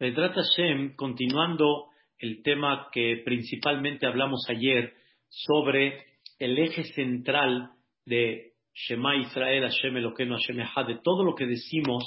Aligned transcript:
Vedrat 0.00 0.32
Hashem, 0.36 0.94
continuando 0.94 1.86
el 2.20 2.40
tema 2.44 2.88
que 2.92 3.20
principalmente 3.24 4.06
hablamos 4.06 4.46
ayer 4.48 4.94
sobre 5.28 6.04
el 6.38 6.56
eje 6.56 6.84
central 6.84 7.72
de 8.04 8.52
Shema 8.72 9.16
Israel, 9.16 9.64
Hashem 9.64 9.96
Eloqueno, 9.96 10.36
Hashem 10.36 10.60
Echad, 10.60 10.86
de 10.86 11.00
todo 11.02 11.24
lo 11.24 11.34
que 11.34 11.46
decimos, 11.46 12.04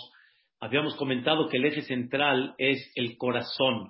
habíamos 0.62 0.96
comentado 0.96 1.50
que 1.50 1.58
el 1.58 1.66
eje 1.66 1.82
central 1.82 2.56
es 2.58 2.94
el 2.96 3.18
corazón. 3.18 3.90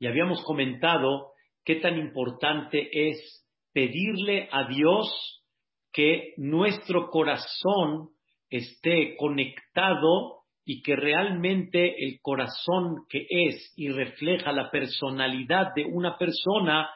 Y 0.00 0.06
habíamos 0.06 0.42
comentado 0.42 1.32
qué 1.62 1.74
tan 1.74 1.98
importante 1.98 2.88
es 2.90 3.46
pedirle 3.74 4.48
a 4.50 4.66
Dios 4.66 5.44
que 5.92 6.32
nuestro 6.38 7.10
corazón 7.10 8.12
esté 8.48 9.14
conectado 9.18 10.45
y 10.68 10.82
que 10.82 10.96
realmente 10.96 11.94
el 12.04 12.18
corazón 12.20 13.06
que 13.08 13.24
es 13.30 13.72
y 13.76 13.88
refleja 13.88 14.50
la 14.50 14.68
personalidad 14.68 15.72
de 15.76 15.84
una 15.84 16.18
persona 16.18 16.90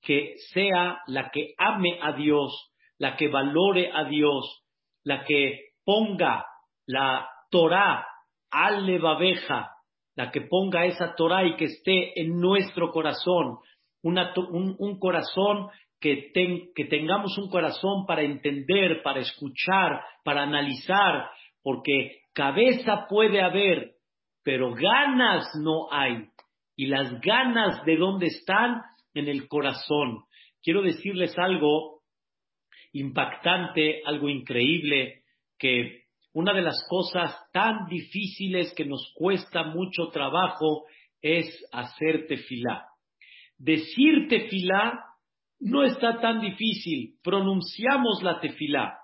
que 0.00 0.36
sea 0.52 1.00
la 1.08 1.28
que 1.30 1.52
ame 1.58 1.98
a 2.00 2.12
Dios, 2.12 2.70
la 2.96 3.16
que 3.16 3.26
valore 3.26 3.90
a 3.92 4.04
Dios, 4.04 4.62
la 5.02 5.24
que 5.24 5.72
ponga 5.84 6.46
la 6.86 7.28
Torah 7.50 8.06
al 8.52 8.86
levabeja, 8.86 9.72
la 10.14 10.30
que 10.30 10.42
ponga 10.42 10.86
esa 10.86 11.16
Torah 11.16 11.44
y 11.44 11.56
que 11.56 11.64
esté 11.64 12.20
en 12.20 12.38
nuestro 12.40 12.92
corazón, 12.92 13.58
un, 14.00 14.98
corazón 15.00 15.68
que, 16.00 16.30
que 16.72 16.84
tengamos 16.84 17.36
un 17.36 17.50
corazón 17.50 18.06
para 18.06 18.22
entender, 18.22 19.02
para 19.02 19.18
escuchar, 19.18 20.04
para 20.22 20.42
analizar, 20.44 21.28
porque 21.64 22.20
cabeza 22.38 23.08
puede 23.08 23.42
haber, 23.42 23.94
pero 24.44 24.72
ganas 24.72 25.44
no 25.60 25.92
hay. 25.92 26.28
Y 26.76 26.86
las 26.86 27.20
ganas 27.20 27.84
de 27.84 27.96
dónde 27.96 28.26
están 28.26 28.80
en 29.12 29.26
el 29.26 29.48
corazón. 29.48 30.22
Quiero 30.62 30.82
decirles 30.82 31.36
algo 31.36 32.02
impactante, 32.92 34.02
algo 34.06 34.28
increíble, 34.28 35.22
que 35.58 36.04
una 36.32 36.52
de 36.52 36.62
las 36.62 36.76
cosas 36.88 37.34
tan 37.52 37.88
difíciles 37.88 38.72
que 38.76 38.84
nos 38.84 39.12
cuesta 39.16 39.64
mucho 39.64 40.06
trabajo 40.12 40.84
es 41.20 41.46
hacer 41.72 42.28
tefilá. 42.28 42.86
Decir 43.56 44.28
tefilá 44.28 45.06
no 45.58 45.82
está 45.82 46.20
tan 46.20 46.40
difícil, 46.40 47.16
pronunciamos 47.24 48.22
la 48.22 48.38
tefilá, 48.38 48.96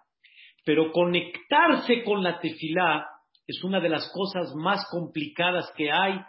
pero 0.64 0.92
conectarse 0.92 2.04
con 2.04 2.22
la 2.22 2.38
tefilá 2.38 3.08
es 3.46 3.62
una 3.64 3.80
de 3.80 3.88
las 3.88 4.10
cosas 4.12 4.54
más 4.54 4.86
complicadas 4.90 5.70
que 5.76 5.90
hay 5.92 6.20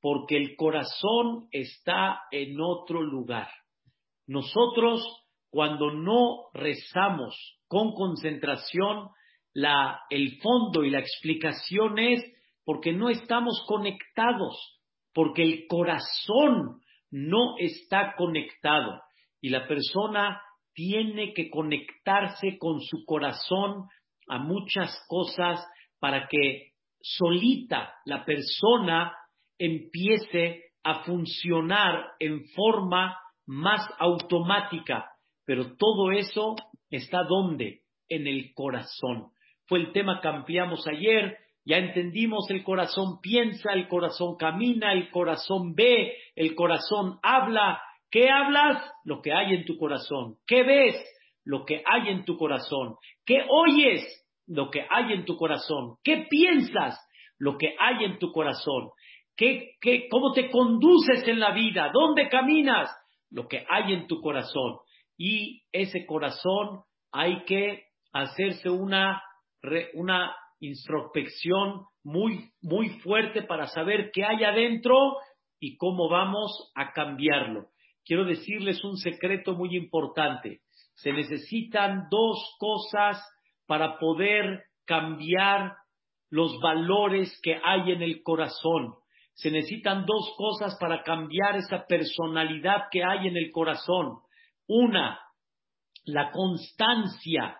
porque 0.00 0.36
el 0.36 0.56
corazón 0.56 1.48
está 1.52 2.22
en 2.30 2.60
otro 2.60 3.02
lugar. 3.02 3.48
Nosotros, 4.26 5.04
cuando 5.50 5.92
no 5.92 6.50
rezamos 6.54 7.36
con 7.68 7.92
concentración, 7.92 9.10
la, 9.52 10.00
el 10.10 10.40
fondo 10.40 10.84
y 10.84 10.90
la 10.90 10.98
explicación 10.98 11.98
es 11.98 12.22
porque 12.64 12.92
no 12.92 13.10
estamos 13.10 13.62
conectados, 13.66 14.80
porque 15.12 15.42
el 15.42 15.66
corazón 15.68 16.80
no 17.10 17.56
está 17.58 18.14
conectado 18.16 19.02
y 19.40 19.50
la 19.50 19.66
persona 19.68 20.40
tiene 20.74 21.34
que 21.34 21.50
conectarse 21.50 22.56
con 22.58 22.80
su 22.80 23.04
corazón 23.04 23.88
a 24.28 24.38
muchas 24.38 25.04
cosas 25.08 25.64
para 26.02 26.26
que 26.26 26.72
solita 27.00 27.94
la 28.06 28.24
persona 28.24 29.14
empiece 29.56 30.64
a 30.82 31.04
funcionar 31.04 32.08
en 32.18 32.44
forma 32.56 33.16
más 33.46 33.88
automática. 34.00 35.06
Pero 35.46 35.76
todo 35.76 36.10
eso 36.10 36.56
está 36.90 37.22
donde? 37.22 37.82
En 38.08 38.26
el 38.26 38.52
corazón. 38.52 39.28
Fue 39.68 39.78
el 39.78 39.92
tema 39.92 40.20
que 40.20 40.26
ampliamos 40.26 40.84
ayer. 40.88 41.38
Ya 41.64 41.76
entendimos, 41.76 42.50
el 42.50 42.64
corazón 42.64 43.20
piensa, 43.22 43.72
el 43.72 43.86
corazón 43.86 44.36
camina, 44.36 44.92
el 44.92 45.08
corazón 45.08 45.76
ve, 45.76 46.16
el 46.34 46.56
corazón 46.56 47.20
habla. 47.22 47.80
¿Qué 48.10 48.28
hablas? 48.28 48.90
Lo 49.04 49.22
que 49.22 49.32
hay 49.32 49.54
en 49.54 49.64
tu 49.66 49.78
corazón. 49.78 50.34
¿Qué 50.48 50.64
ves? 50.64 50.96
Lo 51.44 51.64
que 51.64 51.84
hay 51.86 52.08
en 52.08 52.24
tu 52.24 52.36
corazón. 52.36 52.96
¿Qué 53.24 53.46
oyes? 53.48 54.21
Lo 54.46 54.70
que 54.70 54.86
hay 54.88 55.12
en 55.12 55.24
tu 55.24 55.36
corazón. 55.36 55.96
¿Qué 56.02 56.26
piensas? 56.28 56.98
Lo 57.38 57.58
que 57.58 57.74
hay 57.78 58.04
en 58.04 58.18
tu 58.18 58.32
corazón. 58.32 58.90
¿Qué, 59.36 59.72
qué, 59.80 60.08
cómo 60.08 60.32
te 60.32 60.50
conduces 60.50 61.26
en 61.26 61.40
la 61.40 61.52
vida? 61.52 61.90
¿Dónde 61.92 62.28
caminas? 62.28 62.90
Lo 63.30 63.48
que 63.48 63.64
hay 63.68 63.92
en 63.92 64.06
tu 64.06 64.20
corazón. 64.20 64.78
Y 65.16 65.62
ese 65.72 66.06
corazón 66.06 66.82
hay 67.12 67.44
que 67.44 67.84
hacerse 68.12 68.68
una, 68.70 69.22
una 69.94 70.34
introspección 70.60 71.86
muy, 72.04 72.50
muy 72.60 72.88
fuerte 73.00 73.42
para 73.42 73.66
saber 73.66 74.10
qué 74.12 74.24
hay 74.24 74.44
adentro 74.44 75.16
y 75.60 75.76
cómo 75.76 76.08
vamos 76.08 76.72
a 76.74 76.92
cambiarlo. 76.92 77.68
Quiero 78.04 78.24
decirles 78.24 78.82
un 78.84 78.96
secreto 78.96 79.54
muy 79.54 79.76
importante. 79.76 80.60
Se 80.94 81.12
necesitan 81.12 82.08
dos 82.10 82.56
cosas 82.58 83.22
para 83.72 83.98
poder 83.98 84.64
cambiar 84.84 85.72
los 86.28 86.60
valores 86.60 87.40
que 87.42 87.58
hay 87.64 87.92
en 87.92 88.02
el 88.02 88.22
corazón. 88.22 88.96
Se 89.32 89.50
necesitan 89.50 90.04
dos 90.04 90.34
cosas 90.36 90.76
para 90.78 91.02
cambiar 91.02 91.56
esa 91.56 91.86
personalidad 91.86 92.88
que 92.90 93.02
hay 93.02 93.28
en 93.28 93.38
el 93.38 93.50
corazón. 93.50 94.18
Una, 94.68 95.18
la 96.04 96.30
constancia 96.32 97.56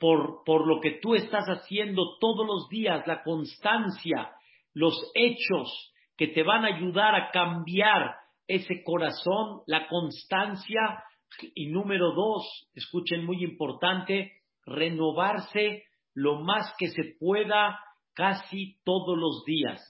por, 0.00 0.42
por 0.44 0.66
lo 0.66 0.80
que 0.80 0.98
tú 1.00 1.14
estás 1.14 1.46
haciendo 1.46 2.18
todos 2.18 2.44
los 2.44 2.68
días, 2.68 3.06
la 3.06 3.22
constancia, 3.22 4.32
los 4.74 5.00
hechos 5.14 5.94
que 6.16 6.26
te 6.26 6.42
van 6.42 6.64
a 6.64 6.74
ayudar 6.74 7.14
a 7.14 7.30
cambiar 7.30 8.16
ese 8.48 8.82
corazón, 8.82 9.60
la 9.68 9.86
constancia. 9.86 11.04
Y 11.54 11.66
número 11.66 12.12
dos, 12.16 12.68
escuchen 12.74 13.24
muy 13.24 13.44
importante, 13.44 14.41
renovarse 14.66 15.84
lo 16.14 16.40
más 16.40 16.72
que 16.78 16.88
se 16.88 17.14
pueda 17.18 17.78
casi 18.14 18.76
todos 18.84 19.16
los 19.18 19.44
días. 19.44 19.80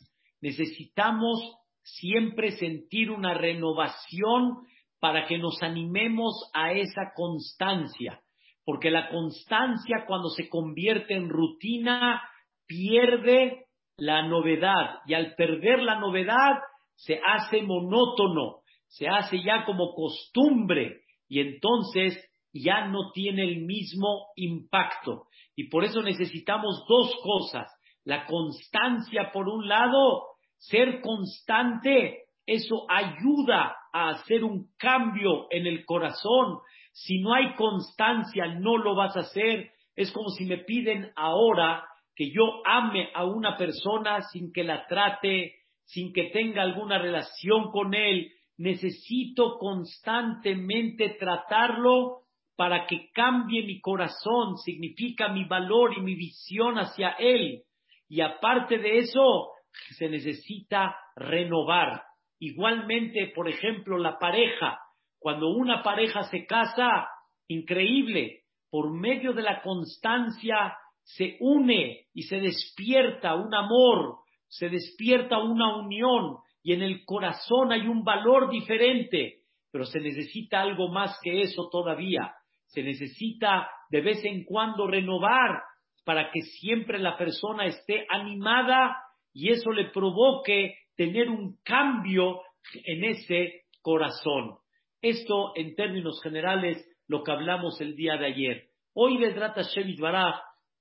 Necesitamos 0.41 1.41
siempre 1.83 2.53
sentir 2.53 3.10
una 3.10 3.34
renovación 3.34 4.66
para 5.00 5.27
que 5.27 5.38
nos 5.38 5.62
animemos 5.62 6.50
a 6.55 6.72
esa 6.72 7.12
constancia, 7.15 8.21
porque 8.65 8.91
la 8.91 9.09
constancia 9.09 10.05
cuando 10.06 10.28
se 10.28 10.49
convierte 10.49 11.15
en 11.15 11.28
rutina 11.28 12.22
pierde 12.66 13.66
la 13.97 14.27
novedad 14.27 15.00
y 15.06 15.15
al 15.15 15.34
perder 15.34 15.83
la 15.83 15.99
novedad 15.99 16.60
se 16.94 17.21
hace 17.27 17.62
monótono, 17.62 18.60
se 18.87 19.09
hace 19.09 19.43
ya 19.43 19.65
como 19.65 19.93
costumbre 19.94 21.00
y 21.28 21.41
entonces 21.41 22.16
ya 22.52 22.86
no 22.86 23.10
tiene 23.12 23.44
el 23.44 23.64
mismo 23.64 24.26
impacto. 24.36 25.26
Y 25.56 25.68
por 25.68 25.84
eso 25.84 26.02
necesitamos 26.02 26.84
dos 26.88 27.16
cosas. 27.22 27.70
La 28.04 28.26
constancia, 28.26 29.30
por 29.32 29.48
un 29.48 29.68
lado, 29.68 30.24
ser 30.58 31.00
constante, 31.00 32.24
eso 32.46 32.86
ayuda 32.88 33.76
a 33.92 34.10
hacer 34.10 34.44
un 34.44 34.68
cambio 34.76 35.46
en 35.50 35.66
el 35.66 35.84
corazón. 35.84 36.58
Si 36.92 37.20
no 37.20 37.34
hay 37.34 37.54
constancia, 37.54 38.46
no 38.46 38.76
lo 38.76 38.94
vas 38.94 39.16
a 39.16 39.20
hacer. 39.20 39.70
Es 39.94 40.10
como 40.12 40.30
si 40.30 40.44
me 40.44 40.58
piden 40.58 41.12
ahora 41.16 41.84
que 42.14 42.30
yo 42.30 42.44
ame 42.66 43.10
a 43.14 43.24
una 43.24 43.56
persona 43.56 44.22
sin 44.32 44.52
que 44.52 44.64
la 44.64 44.86
trate, 44.86 45.54
sin 45.84 46.12
que 46.12 46.24
tenga 46.24 46.62
alguna 46.62 46.98
relación 46.98 47.71
con 47.71 47.94
él. 47.94 48.30
Necesito 48.59 49.59
constantemente 49.59 51.16
tratarlo 51.18 52.22
para 52.57 52.87
que 52.87 53.10
cambie 53.13 53.65
mi 53.65 53.81
corazón, 53.81 54.57
significa 54.59 55.28
mi 55.28 55.45
valor 55.45 55.95
y 55.97 56.03
mi 56.03 56.15
visión 56.15 56.77
hacia 56.77 57.10
Él. 57.19 57.63
Y 58.09 58.21
aparte 58.21 58.78
de 58.78 58.99
eso, 58.99 59.53
se 59.97 60.09
necesita 60.09 60.95
renovar. 61.16 62.03
Igualmente, 62.39 63.33
por 63.34 63.49
ejemplo, 63.49 63.99
la 63.99 64.19
pareja. 64.19 64.78
Cuando 65.19 65.49
una 65.49 65.83
pareja 65.83 66.25
se 66.25 66.47
casa, 66.47 67.09
increíble, 67.49 68.41
por 68.71 68.93
medio 68.93 69.33
de 69.33 69.43
la 69.43 69.63
constancia 69.63 70.77
se 71.04 71.37
une 71.41 72.07
y 72.13 72.22
se 72.22 72.37
despierta 72.37 73.34
un 73.34 73.54
amor, 73.54 74.19
se 74.49 74.69
despierta 74.69 75.39
una 75.39 75.77
unión 75.77 76.37
y 76.63 76.75
en 76.75 76.83
el 76.83 77.04
corazón 77.04 77.72
hay 77.72 77.87
un 77.87 78.04
valor 78.04 78.51
diferente, 78.51 79.41
pero 79.71 79.84
se 79.84 80.01
necesita 80.01 80.60
algo 80.60 80.89
más 80.89 81.19
que 81.22 81.43
eso 81.43 81.69
todavía 81.71 82.34
se 82.72 82.83
necesita 82.83 83.69
de 83.91 84.01
vez 84.01 84.24
en 84.24 84.45
cuando 84.45 84.86
renovar 84.86 85.63
para 86.04 86.30
que 86.30 86.41
siempre 86.41 86.98
la 86.98 87.16
persona 87.16 87.66
esté 87.66 88.07
animada 88.09 88.97
y 89.33 89.51
eso 89.51 89.71
le 89.71 89.91
provoque 89.91 90.74
tener 90.97 91.28
un 91.28 91.59
cambio 91.63 92.41
en 92.84 93.04
ese 93.04 93.63
corazón. 93.80 94.57
Esto, 95.01 95.53
en 95.57 95.74
términos 95.74 96.21
generales, 96.22 96.84
lo 97.09 97.22
que 97.22 97.33
hablamos 97.33 97.80
el 97.80 97.95
día 97.95 98.16
de 98.16 98.27
ayer. 98.27 98.63
Hoy, 98.95 99.18
de 99.18 99.33
Shevit 99.75 100.01
Baraj, 100.01 100.36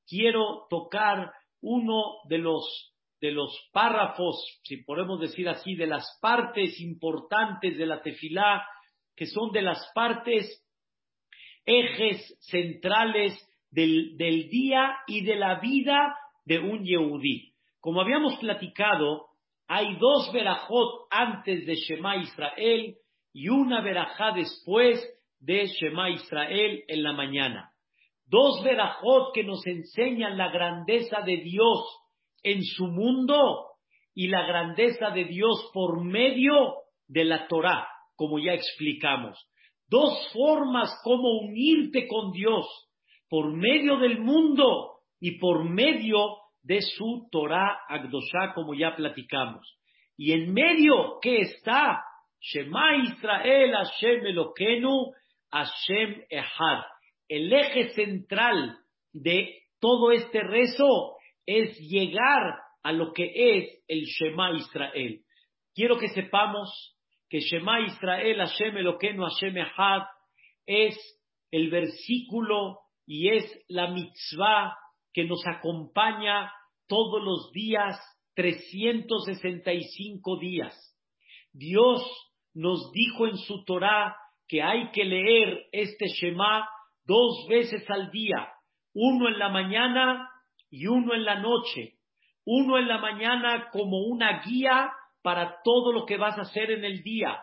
quiero 0.07 0.67
tocar 0.69 1.31
uno 1.61 2.03
de 2.27 2.37
los, 2.37 2.93
de 3.19 3.31
los 3.31 3.51
párrafos, 3.73 4.35
si 4.63 4.77
podemos 4.83 5.19
decir 5.19 5.49
así, 5.49 5.75
de 5.75 5.87
las 5.87 6.17
partes 6.21 6.79
importantes 6.79 7.77
de 7.77 7.85
la 7.85 8.01
tefilá, 8.01 8.65
que 9.15 9.25
son 9.25 9.51
de 9.51 9.61
las 9.61 9.91
partes 9.93 10.60
ejes 11.65 12.37
centrales 12.49 13.33
del, 13.71 14.17
día 14.17 14.97
y 15.07 15.23
de 15.23 15.35
la 15.35 15.59
vida 15.59 16.15
de 16.45 16.59
un 16.59 16.83
Yehudí. 16.83 17.53
Como 17.79 18.01
habíamos 18.01 18.37
platicado, 18.37 19.27
hay 19.67 19.95
dos 19.95 20.31
verajot 20.33 21.07
antes 21.09 21.65
de 21.65 21.75
Shema 21.75 22.17
Israel 22.17 22.95
y 23.33 23.49
una 23.49 23.81
verajá 23.81 24.31
después 24.33 25.01
de 25.39 25.67
Shema 25.67 26.09
Israel 26.09 26.83
en 26.87 27.03
la 27.03 27.13
mañana. 27.13 27.71
Dos 28.25 28.63
verajot 28.63 29.33
que 29.33 29.43
nos 29.43 29.65
enseñan 29.65 30.37
la 30.37 30.51
grandeza 30.51 31.21
de 31.21 31.37
Dios 31.37 32.01
en 32.43 32.63
su 32.63 32.87
mundo 32.87 33.67
y 34.13 34.27
la 34.27 34.45
grandeza 34.45 35.09
de 35.11 35.25
Dios 35.25 35.69
por 35.73 36.03
medio 36.03 36.75
de 37.07 37.25
la 37.25 37.47
Torah, 37.47 37.87
como 38.15 38.39
ya 38.39 38.53
explicamos. 38.53 39.37
Dos 39.91 40.31
formas 40.31 40.89
como 41.03 41.41
unirte 41.41 42.07
con 42.07 42.31
Dios 42.31 42.65
por 43.27 43.51
medio 43.51 43.97
del 43.97 44.21
mundo 44.21 44.99
y 45.19 45.37
por 45.37 45.69
medio 45.69 46.37
de 46.63 46.81
su 46.81 47.27
Torah 47.29 47.77
Agdosha, 47.89 48.53
como 48.55 48.73
ya 48.73 48.95
platicamos. 48.95 49.67
Y 50.15 50.31
en 50.31 50.53
medio, 50.53 51.19
¿qué 51.21 51.41
está? 51.41 52.05
Shema 52.39 53.03
Israel, 53.03 53.73
Hashem 53.73 54.27
Elokenu, 54.27 55.11
Hashem 55.51 56.23
Ehad. 56.29 56.83
El 57.27 57.51
eje 57.51 57.89
central 57.89 58.77
de 59.11 59.57
todo 59.81 60.13
este 60.13 60.41
rezo 60.41 61.17
es 61.45 61.77
llegar 61.79 62.59
a 62.81 62.93
lo 62.93 63.11
que 63.11 63.25
es 63.35 63.83
el 63.89 64.05
Shema 64.05 64.55
Israel. 64.55 65.19
Quiero 65.75 65.99
que 65.99 66.07
sepamos 66.07 66.95
que 67.31 67.39
Shema 67.39 67.79
Israel, 67.79 68.39
Hashem 68.39 68.75
Elokenu, 68.75 69.23
Hashem 69.23 69.57
Ehad 69.57 70.03
es 70.65 70.97
el 71.49 71.69
versículo 71.69 72.79
y 73.07 73.29
es 73.29 73.45
la 73.69 73.87
mitzvah 73.87 74.77
que 75.13 75.23
nos 75.23 75.41
acompaña 75.47 76.51
todos 76.87 77.23
los 77.23 77.53
días, 77.53 77.97
365 78.35 80.39
días. 80.39 80.75
Dios 81.53 82.03
nos 82.53 82.91
dijo 82.91 83.27
en 83.27 83.37
su 83.37 83.63
Torah 83.63 84.13
que 84.45 84.61
hay 84.61 84.91
que 84.91 85.05
leer 85.05 85.67
este 85.71 86.07
Shema 86.07 86.67
dos 87.05 87.47
veces 87.47 87.89
al 87.89 88.11
día, 88.11 88.49
uno 88.93 89.29
en 89.29 89.39
la 89.39 89.47
mañana 89.47 90.29
y 90.69 90.87
uno 90.87 91.13
en 91.13 91.23
la 91.23 91.39
noche. 91.39 91.93
Uno 92.43 92.77
en 92.77 92.87
la 92.87 92.97
mañana 92.97 93.69
como 93.71 93.99
una 93.99 94.41
guía 94.41 94.91
para 95.21 95.57
todo 95.63 95.93
lo 95.93 96.05
que 96.05 96.17
vas 96.17 96.37
a 96.37 96.41
hacer 96.41 96.71
en 96.71 96.83
el 96.83 97.03
día 97.03 97.39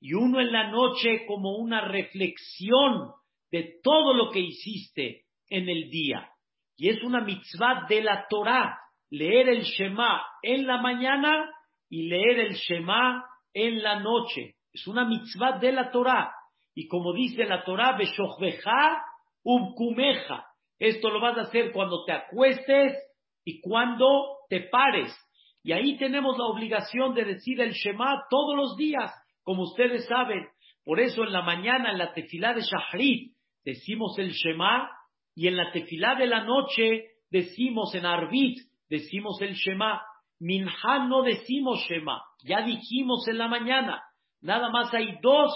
y 0.00 0.14
uno 0.14 0.40
en 0.40 0.52
la 0.52 0.70
noche 0.70 1.24
como 1.26 1.56
una 1.56 1.80
reflexión 1.80 3.12
de 3.52 3.78
todo 3.82 4.14
lo 4.14 4.30
que 4.30 4.40
hiciste 4.40 5.26
en 5.48 5.68
el 5.68 5.90
día. 5.90 6.28
Y 6.76 6.88
es 6.88 7.02
una 7.04 7.20
mitzvah 7.20 7.86
de 7.88 8.02
la 8.02 8.26
Torah, 8.28 8.78
leer 9.10 9.48
el 9.48 9.62
Shema 9.62 10.22
en 10.42 10.66
la 10.66 10.78
mañana 10.78 11.48
y 11.88 12.08
leer 12.08 12.40
el 12.40 12.54
Shema 12.54 13.24
en 13.54 13.82
la 13.82 14.00
noche. 14.00 14.56
Es 14.72 14.86
una 14.88 15.04
mitzvah 15.04 15.58
de 15.58 15.70
la 15.70 15.90
Torah. 15.92 16.32
Y 16.74 16.88
como 16.88 17.12
dice 17.12 17.44
la 17.44 17.62
Torah, 17.62 17.96
Beshochbeja 17.96 19.04
ubkumeja. 19.44 20.46
Esto 20.78 21.10
lo 21.10 21.20
vas 21.20 21.36
a 21.38 21.42
hacer 21.42 21.70
cuando 21.70 22.04
te 22.04 22.12
acuestes 22.12 22.98
y 23.44 23.60
cuando 23.60 24.38
te 24.48 24.62
pares. 24.62 25.14
Y 25.62 25.72
ahí 25.72 25.96
tenemos 25.96 26.36
la 26.38 26.46
obligación 26.46 27.14
de 27.14 27.24
decir 27.24 27.60
el 27.60 27.72
Shema 27.72 28.24
todos 28.28 28.56
los 28.56 28.76
días, 28.76 29.12
como 29.42 29.62
ustedes 29.62 30.06
saben. 30.06 30.46
Por 30.84 31.00
eso 31.00 31.22
en 31.22 31.32
la 31.32 31.42
mañana, 31.42 31.92
en 31.92 31.98
la 31.98 32.12
tefilá 32.12 32.54
de 32.54 32.62
Shahrit, 32.62 33.32
decimos 33.64 34.18
el 34.18 34.30
Shema 34.30 34.90
y 35.34 35.46
en 35.46 35.56
la 35.56 35.70
tefilá 35.70 36.16
de 36.16 36.26
la 36.26 36.44
noche 36.44 37.04
decimos 37.30 37.94
en 37.94 38.06
Arbit, 38.06 38.58
decimos 38.88 39.40
el 39.40 39.54
Shema. 39.54 40.02
Minha 40.40 41.06
no 41.08 41.22
decimos 41.22 41.80
Shema, 41.88 42.20
ya 42.44 42.62
dijimos 42.62 43.26
en 43.28 43.38
la 43.38 43.46
mañana. 43.46 44.02
Nada 44.40 44.70
más 44.70 44.92
hay 44.92 45.18
dos 45.22 45.52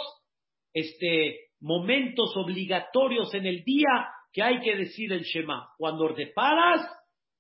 este, 0.73 1.51
momentos 1.61 2.37
obligatorios 2.37 3.35
en 3.35 3.47
el 3.47 3.65
día 3.65 4.09
que 4.33 4.43
hay 4.43 4.61
que 4.61 4.77
decir 4.77 5.13
el 5.13 5.23
Shema. 5.23 5.71
Cuando 5.77 6.15
te 6.15 6.29
paras 6.29 6.89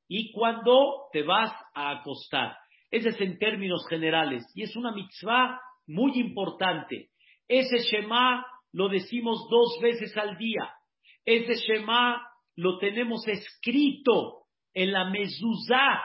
y 0.09 0.33
cuando 0.33 1.09
te 1.13 1.23
vas 1.23 1.53
a 1.75 1.91
acostar. 1.91 2.57
Ese 2.91 3.11
es 3.11 3.21
en 3.21 3.39
términos 3.39 3.87
generales. 3.89 4.45
Y 4.55 4.63
es 4.63 4.77
una 4.77 4.93
mitzvah 4.93 5.61
muy 5.87 6.19
importante. 6.19 7.11
Ese 7.49 7.79
Shema 7.79 8.45
lo 8.73 8.89
decimos 8.89 9.47
dos 9.51 9.79
veces 9.83 10.17
al 10.17 10.37
día. 10.37 10.73
Ese 11.25 11.55
Shema 11.55 12.23
lo 12.55 12.79
tenemos 12.79 13.27
escrito 13.27 14.45
en 14.75 14.93
la 14.93 15.11
mezuzá. 15.11 16.03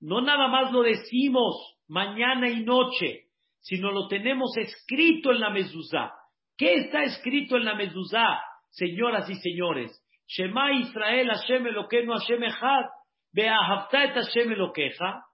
No 0.00 0.20
nada 0.20 0.48
más 0.48 0.72
lo 0.72 0.82
decimos 0.82 1.76
mañana 1.88 2.48
y 2.48 2.64
noche, 2.64 3.26
sino 3.60 3.90
lo 3.90 4.08
tenemos 4.08 4.56
escrito 4.56 5.30
en 5.30 5.40
la 5.40 5.50
mezuzá. 5.50 6.12
¿Qué 6.56 6.74
está 6.74 7.02
escrito 7.04 7.56
en 7.56 7.64
la 7.64 7.74
mezuzá, 7.74 8.40
señoras 8.70 9.28
y 9.30 9.34
señores? 9.36 9.90
Shema 10.26 10.72
Israel 10.72 11.28
Hashem 11.28 11.66
Elokeinu 11.66 12.12
Hashem 12.12 12.42
Echad. 12.42 12.86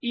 Y. 0.00 0.08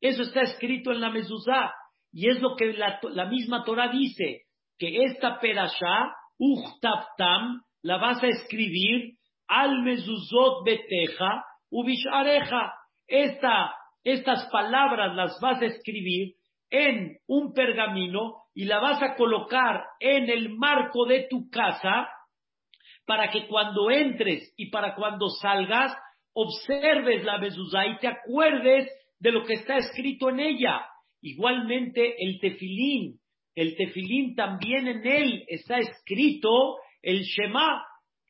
Eso 0.00 0.22
está 0.22 0.40
escrito 0.42 0.92
en 0.92 1.00
la 1.00 1.10
mezuzá. 1.10 1.74
Y 2.12 2.28
es 2.28 2.40
lo 2.40 2.56
que 2.56 2.72
la, 2.72 2.98
la 3.02 3.26
misma 3.26 3.64
Torah 3.64 3.88
dice, 3.88 4.42
que 4.78 5.04
esta 5.04 5.38
perashá 5.38 6.14
Uchtaftam, 6.38 7.60
la 7.82 7.98
vas 7.98 8.22
a 8.22 8.28
escribir 8.28 9.18
al 9.46 9.82
mezuzot 9.82 10.64
beteja 10.64 11.44
ubishareja. 11.70 12.72
Esta, 13.06 13.74
estas 14.04 14.48
palabras 14.50 15.14
las 15.14 15.38
vas 15.40 15.60
a 15.60 15.66
escribir 15.66 16.34
en 16.70 17.18
un 17.26 17.52
pergamino 17.52 18.44
y 18.54 18.64
la 18.64 18.78
vas 18.80 19.02
a 19.02 19.16
colocar 19.16 19.84
en 19.98 20.30
el 20.30 20.56
marco 20.56 21.04
de 21.06 21.26
tu 21.28 21.50
casa 21.50 22.08
para 23.10 23.28
que 23.28 23.48
cuando 23.48 23.90
entres 23.90 24.54
y 24.56 24.70
para 24.70 24.94
cuando 24.94 25.28
salgas 25.30 25.92
observes 26.32 27.24
la 27.24 27.38
mezuzá 27.38 27.84
y 27.84 27.98
te 27.98 28.06
acuerdes 28.06 28.88
de 29.18 29.32
lo 29.32 29.42
que 29.42 29.54
está 29.54 29.78
escrito 29.78 30.28
en 30.28 30.38
ella. 30.38 30.86
Igualmente 31.20 32.14
el 32.24 32.38
tefilín, 32.38 33.18
el 33.56 33.74
tefilín 33.74 34.36
también 34.36 34.86
en 34.86 35.04
él 35.04 35.44
está 35.48 35.78
escrito 35.78 36.76
el 37.02 37.22
Shema, 37.22 37.84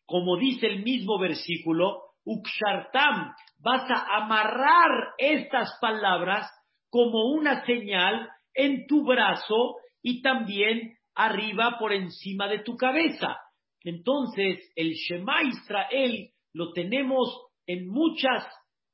como 0.07 0.39
dice 0.39 0.69
el 0.69 0.83
mismo 0.83 1.19
versículo, 1.19 2.01
Ukshartam, 2.25 3.35
vas 3.59 3.85
a 3.91 4.17
amarrar 4.17 5.11
estas 5.19 5.77
palabras 5.79 6.51
como 6.89 7.35
una 7.35 7.67
señal 7.67 8.31
en 8.55 8.87
tu 8.87 9.05
brazo 9.05 9.75
y 10.01 10.23
también 10.23 10.95
arriba 11.15 11.77
por 11.79 11.93
encima 11.93 12.49
de 12.49 12.61
tu 12.61 12.79
cabeza. 12.79 13.37
Entonces, 13.83 14.71
el 14.77 14.93
Shema 14.93 15.43
Israel 15.43 16.31
lo 16.53 16.73
tenemos 16.73 17.47
en 17.67 17.89
muchas 17.89 18.47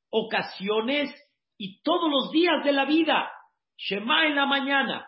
ocasiones 0.09 1.13
y 1.57 1.81
todos 1.81 2.09
los 2.09 2.31
días 2.31 2.63
de 2.63 2.71
la 2.71 2.85
vida. 2.85 3.29
Shema 3.77 4.27
en 4.27 4.35
la 4.35 4.45
mañana, 4.45 5.07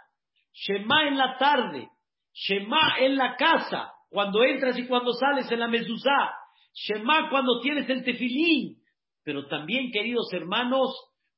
Shema 0.54 1.08
en 1.08 1.18
la 1.18 1.38
tarde, 1.38 1.90
Shema 2.34 2.98
en 3.00 3.16
la 3.16 3.36
casa, 3.36 3.94
cuando 4.10 4.44
entras 4.44 4.78
y 4.78 4.88
cuando 4.88 5.14
sales 5.14 5.52
en 5.52 5.60
la 5.60 5.68
mezuzá, 5.68 6.34
Shema 6.74 7.30
cuando 7.30 7.60
tienes 7.62 7.90
el 7.90 8.04
tefilín. 8.04 8.78
Pero 9.24 9.48
también, 9.48 9.92
queridos 9.92 10.32
hermanos, 10.34 10.92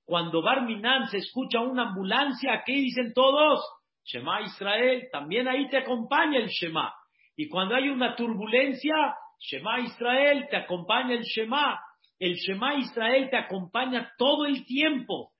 cuando 0.03 0.41
Barminan 0.41 1.07
se 1.09 1.17
escucha 1.17 1.61
una 1.61 1.89
ambulancia, 1.89 2.63
¿qué 2.65 2.73
dicen 2.73 3.13
todos? 3.13 3.61
Shema 4.03 4.41
Israel, 4.41 5.07
también 5.11 5.47
ahí 5.47 5.69
te 5.69 5.77
acompaña 5.77 6.39
el 6.39 6.47
Shema. 6.47 6.93
Y 7.41 7.49
cuando 7.49 7.73
hay 7.73 7.89
una 7.89 8.15
turbulencia, 8.15 9.15
Shema 9.39 9.79
Israel, 9.79 10.45
te 10.51 10.57
acompaña 10.57 11.15
el 11.15 11.23
Shema. 11.23 11.79
El 12.19 12.35
Shema 12.35 12.75
Israel 12.75 13.31
te 13.31 13.37
acompaña 13.37 14.11
todo 14.15 14.45
el 14.45 14.63
tiempo. 14.63 15.31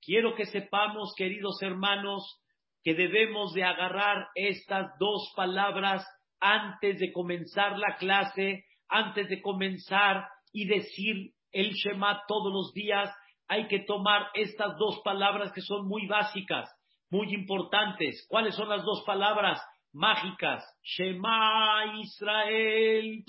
Quiero 0.00 0.36
que 0.36 0.44
sepamos, 0.44 1.14
queridos 1.16 1.60
hermanos, 1.60 2.40
que 2.84 2.94
debemos 2.94 3.54
de 3.54 3.64
agarrar 3.64 4.28
estas 4.36 4.86
dos 5.00 5.32
palabras 5.34 6.06
antes 6.38 7.00
de 7.00 7.10
comenzar 7.12 7.76
la 7.76 7.96
clase, 7.96 8.64
antes 8.88 9.28
de 9.28 9.42
comenzar 9.42 10.28
y 10.52 10.64
decir 10.68 11.32
el 11.50 11.72
Shema 11.72 12.22
todos 12.28 12.52
los 12.52 12.72
días, 12.72 13.12
hay 13.48 13.66
que 13.66 13.80
tomar 13.80 14.28
estas 14.34 14.76
dos 14.78 15.00
palabras 15.02 15.50
que 15.52 15.62
son 15.62 15.88
muy 15.88 16.06
básicas, 16.06 16.70
muy 17.10 17.34
importantes. 17.34 18.24
¿Cuáles 18.28 18.54
son 18.54 18.68
las 18.68 18.84
dos 18.84 19.02
palabras 19.04 19.60
mágicas? 19.92 20.64
Shema 20.82 21.94
Israel. 22.00 23.24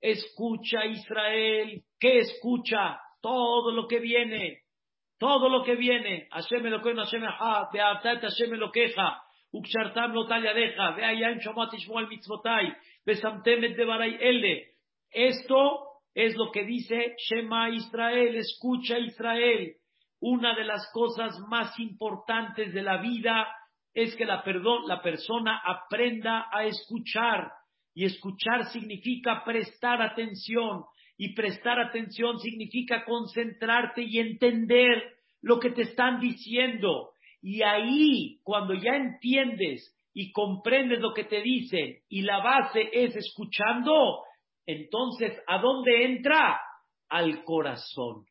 Escucha 0.00 0.84
Israel. 0.86 1.82
¿Qué 1.98 2.18
escucha? 2.18 3.00
Todo 3.20 3.70
lo 3.72 3.86
que 3.86 4.00
viene. 4.00 4.62
Todo 5.18 5.48
lo 5.48 5.62
que 5.64 5.76
viene. 5.76 6.28
Hashem 6.30 6.64
lo 6.64 6.82
que 6.82 6.94
Hashem 6.94 7.24
ha, 7.24 7.70
Hashem 7.72 8.50
lo 8.54 8.70
queja. 8.70 9.22
Ukshartam 9.52 10.12
lo 10.12 10.26
talladeja. 10.26 10.92
Veayam 10.96 11.38
shomat 11.38 11.72
ishmoel 11.74 12.08
mitzvotai. 12.08 12.74
Besamtemet 13.04 13.76
de 13.76 13.84
ele. 14.20 14.72
Esto 15.10 15.92
es 16.14 16.34
lo 16.36 16.50
que 16.50 16.64
dice 16.64 17.14
Shema 17.18 17.70
Israel, 17.70 18.36
escucha 18.36 18.98
Israel. 18.98 19.76
Una 20.20 20.54
de 20.54 20.64
las 20.64 20.90
cosas 20.92 21.38
más 21.48 21.78
importantes 21.80 22.72
de 22.72 22.82
la 22.82 22.98
vida 22.98 23.48
es 23.94 24.16
que 24.16 24.24
la, 24.24 24.42
perdón, 24.42 24.86
la 24.86 25.02
persona 25.02 25.60
aprenda 25.64 26.48
a 26.50 26.64
escuchar. 26.64 27.50
Y 27.94 28.06
escuchar 28.06 28.70
significa 28.72 29.44
prestar 29.44 30.00
atención. 30.00 30.84
Y 31.18 31.34
prestar 31.34 31.78
atención 31.78 32.38
significa 32.38 33.04
concentrarte 33.04 34.02
y 34.02 34.18
entender 34.18 35.02
lo 35.42 35.60
que 35.60 35.70
te 35.70 35.82
están 35.82 36.20
diciendo. 36.20 37.10
Y 37.42 37.62
ahí, 37.62 38.40
cuando 38.44 38.74
ya 38.74 38.96
entiendes 38.96 39.94
y 40.14 40.32
comprendes 40.32 41.00
lo 41.00 41.12
que 41.12 41.24
te 41.24 41.42
dicen 41.42 41.98
y 42.08 42.22
la 42.22 42.38
base 42.38 42.88
es 42.92 43.14
escuchando, 43.16 44.20
entonces, 44.64 45.38
¿a 45.46 45.58
dónde 45.58 46.04
entra? 46.04 46.60
Al 47.08 47.44
corazón. 47.44 48.24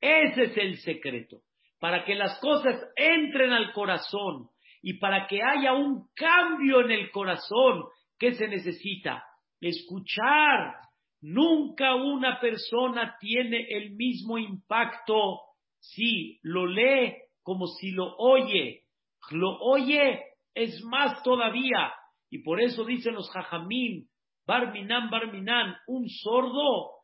Ese 0.00 0.44
es 0.44 0.56
el 0.58 0.76
secreto. 0.78 1.38
Para 1.78 2.04
que 2.04 2.14
las 2.14 2.38
cosas 2.40 2.78
entren 2.96 3.52
al 3.52 3.72
corazón 3.72 4.51
y 4.82 4.94
para 4.94 5.26
que 5.28 5.40
haya 5.42 5.72
un 5.74 6.08
cambio 6.14 6.80
en 6.80 6.90
el 6.90 7.10
corazón, 7.12 7.84
¿qué 8.18 8.34
se 8.34 8.48
necesita? 8.48 9.24
Escuchar. 9.60 10.76
Nunca 11.20 11.94
una 11.94 12.40
persona 12.40 13.16
tiene 13.20 13.64
el 13.70 13.92
mismo 13.94 14.38
impacto 14.38 15.40
si 15.78 16.40
lo 16.42 16.66
lee 16.66 17.14
como 17.42 17.68
si 17.68 17.92
lo 17.92 18.16
oye. 18.16 18.82
Lo 19.30 19.56
oye 19.60 20.20
es 20.52 20.82
más 20.84 21.22
todavía. 21.22 21.92
Y 22.28 22.42
por 22.42 22.60
eso 22.60 22.84
dicen 22.84 23.14
los 23.14 23.30
jajamín, 23.30 24.08
Barminan, 24.46 25.10
Barminan, 25.10 25.76
un 25.86 26.08
sordo, 26.08 27.02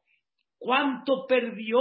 ¿cuánto 0.58 1.26
perdió 1.28 1.80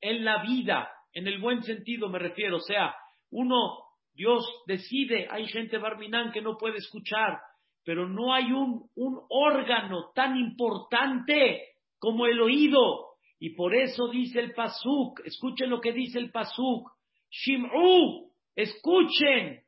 en 0.00 0.24
la 0.24 0.42
vida? 0.42 0.90
En 1.12 1.28
el 1.28 1.38
buen 1.40 1.62
sentido 1.62 2.08
me 2.08 2.18
refiero, 2.18 2.56
o 2.56 2.60
sea, 2.60 2.94
uno, 3.30 3.89
Dios 4.14 4.44
decide, 4.66 5.28
hay 5.30 5.46
gente 5.48 5.78
Barminan 5.78 6.32
que 6.32 6.42
no 6.42 6.56
puede 6.58 6.78
escuchar, 6.78 7.38
pero 7.84 8.08
no 8.08 8.34
hay 8.34 8.52
un, 8.52 8.88
un 8.94 9.20
órgano 9.28 10.10
tan 10.14 10.36
importante 10.36 11.62
como 11.98 12.26
el 12.26 12.40
oído. 12.40 13.06
Y 13.38 13.54
por 13.54 13.74
eso 13.74 14.08
dice 14.08 14.40
el 14.40 14.52
Pasuk, 14.52 15.20
escuchen 15.24 15.70
lo 15.70 15.80
que 15.80 15.92
dice 15.92 16.18
el 16.18 16.30
Pasuk, 16.30 16.90
Shim'u, 17.30 18.30
escuchen, 18.54 19.62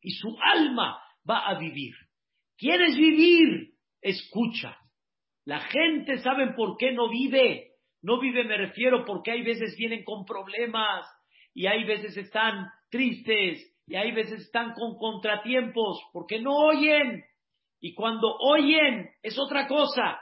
y 0.00 0.10
su 0.10 0.36
alma 0.54 1.02
va 1.28 1.48
a 1.48 1.58
vivir. 1.58 1.94
¿Quieres 2.56 2.96
vivir? 2.96 3.72
Escucha. 4.00 4.76
La 5.44 5.60
gente 5.60 6.18
sabe 6.18 6.52
por 6.54 6.76
qué 6.76 6.92
no 6.92 7.08
vive. 7.08 7.72
No 8.02 8.20
vive, 8.20 8.44
me 8.44 8.56
refiero, 8.56 9.04
porque 9.04 9.32
hay 9.32 9.42
veces 9.42 9.76
vienen 9.76 10.04
con 10.04 10.24
problemas 10.24 11.06
y 11.56 11.66
hay 11.66 11.84
veces 11.84 12.14
están 12.18 12.70
tristes 12.90 13.66
y 13.86 13.96
hay 13.96 14.12
veces 14.12 14.42
están 14.42 14.74
con 14.74 14.98
contratiempos 14.98 16.02
porque 16.12 16.38
no 16.38 16.54
oyen. 16.54 17.24
Y 17.80 17.94
cuando 17.94 18.28
oyen 18.40 19.08
es 19.22 19.38
otra 19.38 19.66
cosa. 19.66 20.20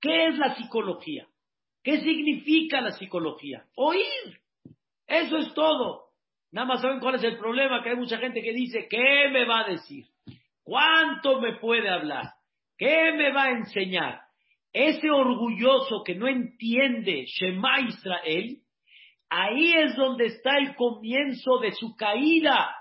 ¿Qué 0.00 0.28
es 0.28 0.38
la 0.38 0.54
psicología? 0.54 1.28
¿Qué 1.84 2.00
significa 2.00 2.80
la 2.80 2.92
psicología? 2.92 3.66
Oír. 3.76 4.40
Eso 5.06 5.36
es 5.36 5.52
todo. 5.52 6.06
Nada 6.52 6.66
más 6.66 6.80
saben 6.80 7.00
cuál 7.00 7.16
es 7.16 7.24
el 7.24 7.36
problema, 7.36 7.82
que 7.82 7.90
hay 7.90 7.96
mucha 7.96 8.16
gente 8.16 8.40
que 8.40 8.54
dice, 8.54 8.86
¿qué 8.88 9.28
me 9.30 9.44
va 9.44 9.60
a 9.60 9.68
decir? 9.68 10.06
¿Cuánto 10.62 11.38
me 11.38 11.56
puede 11.56 11.90
hablar? 11.90 12.30
¿Qué 12.78 13.12
me 13.12 13.30
va 13.30 13.44
a 13.44 13.50
enseñar? 13.50 14.22
Ese 14.72 15.10
orgulloso 15.10 16.02
que 16.02 16.14
no 16.14 16.26
entiende 16.28 17.26
Shema 17.26 17.80
Israel, 17.80 18.61
ahí 19.40 19.72
es 19.72 19.96
donde 19.96 20.26
está 20.26 20.58
el 20.58 20.74
comienzo 20.76 21.58
de 21.58 21.72
su 21.72 21.94
caída 21.96 22.74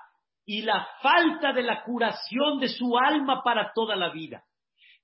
y 0.45 0.61
la 0.61 0.87
falta 1.01 1.53
de 1.53 1.63
la 1.63 1.83
curación 1.83 2.59
de 2.59 2.67
su 2.67 2.97
alma 2.97 3.43
para 3.43 3.71
toda 3.73 3.95
la 3.95 4.11
vida. 4.11 4.43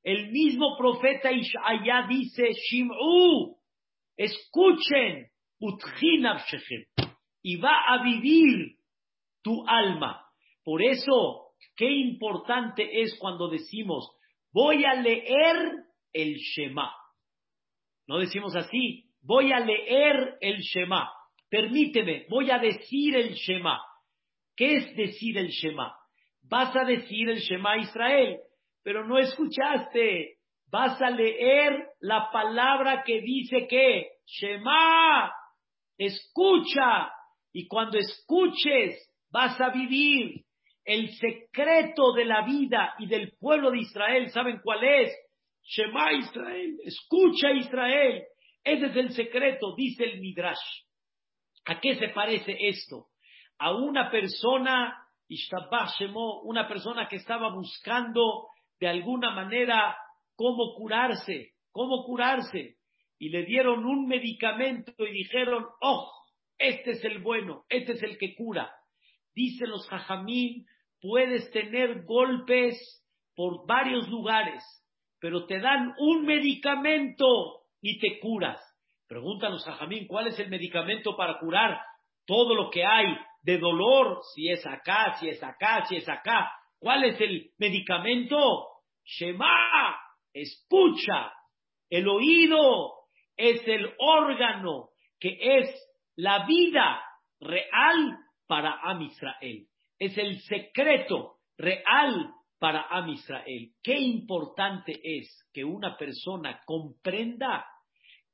El 0.04 0.32
mismo 0.32 0.78
profeta 0.78 1.32
Ishaya 1.32 2.08
dice, 2.08 2.52
Shim'u, 2.54 3.58
escuchen, 4.16 5.28
y 7.42 7.56
va 7.58 7.84
a 7.88 8.04
vivir 8.04 8.76
tu 9.42 9.68
alma. 9.68 10.24
Por 10.64 10.84
eso 10.84 11.48
Qué 11.78 11.90
importante 11.90 13.02
es 13.02 13.18
cuando 13.20 13.50
decimos, 13.50 14.10
voy 14.52 14.84
a 14.84 14.96
leer 14.96 15.86
el 16.12 16.36
Shema. 16.36 16.92
No 18.08 18.18
decimos 18.18 18.56
así, 18.56 19.12
voy 19.22 19.52
a 19.52 19.60
leer 19.60 20.38
el 20.42 20.58
Shema. 20.60 21.12
Permíteme, 21.50 22.26
voy 22.30 22.52
a 22.52 22.60
decir 22.60 23.16
el 23.16 23.34
Shema. 23.34 23.80
¿Qué 24.56 24.76
es 24.76 24.96
decir 24.96 25.38
el 25.38 25.50
Shema? 25.50 25.96
Vas 26.44 26.76
a 26.76 26.84
decir 26.84 27.30
el 27.30 27.40
Shema 27.40 27.78
Israel, 27.78 28.40
pero 28.84 29.06
no 29.06 29.18
escuchaste. 29.18 30.38
Vas 30.70 31.02
a 31.02 31.10
leer 31.10 31.88
la 32.02 32.30
palabra 32.32 33.04
que 33.06 33.22
dice 33.22 33.68
que 33.68 34.08
Shema, 34.26 35.32
escucha. 35.98 37.12
Y 37.54 37.68
cuando 37.68 37.98
escuches, 37.98 39.10
vas 39.32 39.60
a 39.62 39.70
vivir 39.70 40.44
el 40.84 41.10
secreto 41.16 42.14
de 42.14 42.26
la 42.26 42.44
vida 42.44 42.94
y 43.00 43.08
del 43.08 43.34
pueblo 43.40 43.72
de 43.72 43.80
Israel, 43.80 44.30
¿saben 44.30 44.60
cuál 44.64 44.84
es? 44.84 45.12
Shema 45.64 46.14
Israel, 46.14 46.78
escucha 46.84 47.52
Israel. 47.52 48.24
Ese 48.64 48.86
es 48.86 48.96
el 48.96 49.12
secreto, 49.12 49.76
dice 49.76 50.06
el 50.06 50.20
Midrash. 50.22 50.87
¿A 51.68 51.82
qué 51.82 51.96
se 51.96 52.10
parece 52.10 52.56
esto? 52.60 53.08
A 53.60 53.74
una 53.74 54.10
persona, 54.10 55.06
una 56.44 56.68
persona 56.68 57.10
que 57.10 57.18
estaba 57.18 57.54
buscando 57.54 58.48
de 58.80 58.88
alguna 58.88 59.32
manera 59.32 59.98
cómo 60.36 60.76
curarse, 60.78 61.56
cómo 61.72 62.06
curarse. 62.06 62.78
Y 63.20 63.30
le 63.30 63.44
dieron 63.44 63.86
un 63.86 64.08
medicamento 64.08 64.94
y 64.98 65.12
dijeron, 65.12 65.66
oh, 65.82 66.10
este 66.58 66.92
es 66.92 67.04
el 67.04 67.20
bueno, 67.20 67.66
este 67.68 67.94
es 67.94 68.04
el 68.04 68.18
que 68.18 68.34
cura. 68.36 68.72
Dicen 69.36 69.70
los 69.70 69.88
jajamín, 69.90 70.66
puedes 71.02 71.52
tener 71.52 72.06
golpes 72.06 73.04
por 73.36 73.68
varios 73.68 74.08
lugares, 74.08 74.64
pero 75.20 75.46
te 75.46 75.60
dan 75.60 75.94
un 76.00 76.26
medicamento 76.26 77.66
y 77.82 78.00
te 78.00 78.20
curas. 78.20 78.67
Pregúntanos 79.08 79.68
a 79.68 79.74
Jamín, 79.74 80.08
¿cuál 80.08 80.28
es 80.28 80.40
el 80.40 80.50
medicamento 80.50 81.16
para 81.16 81.40
curar 81.40 81.80
todo 82.26 82.56
lo 82.56 82.70
que 82.70 82.86
hay 82.86 83.06
de 83.42 83.58
dolor? 83.58 84.20
Si 84.34 84.50
es 84.50 84.66
acá, 84.66 85.16
si 85.20 85.30
es 85.30 85.42
acá, 85.42 85.86
si 85.86 85.98
es 85.98 86.10
acá. 86.10 86.52
¿Cuál 86.80 87.06
es 87.06 87.20
el 87.22 87.52
medicamento? 87.58 88.68
Shema, 89.04 89.98
escucha. 90.34 91.32
El 91.90 92.08
oído 92.08 92.94
es 93.36 93.66
el 93.68 93.94
órgano 93.98 94.90
que 95.20 95.38
es 95.40 95.70
la 96.16 96.46
vida 96.46 97.02
real 97.40 98.18
para 98.48 98.80
Am 98.84 99.02
Israel 99.02 99.68
es 100.00 100.18
el 100.18 100.40
secreto 100.42 101.38
real 101.58 102.32
para 102.60 102.82
Am 102.90 103.10
Israel. 103.10 103.72
Qué 103.84 103.98
importante 103.98 105.00
es 105.04 105.48
que 105.54 105.64
una 105.64 105.98
persona 105.98 106.62
comprenda 106.66 107.66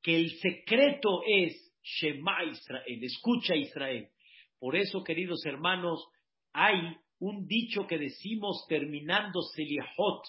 que 0.04 0.14
el 0.14 0.30
secreto 0.38 1.22
es 1.26 1.74
Shema 1.82 2.44
Israel, 2.44 3.02
escucha 3.02 3.56
Israel. 3.56 4.10
Por 4.60 4.76
eso, 4.76 5.02
queridos 5.02 5.44
hermanos, 5.46 6.06
hay 6.52 6.78
un 7.18 7.46
dicho 7.46 7.86
que 7.86 7.96
decimos 7.96 8.66
terminando 8.68 9.40
Seliahot. 9.40 10.22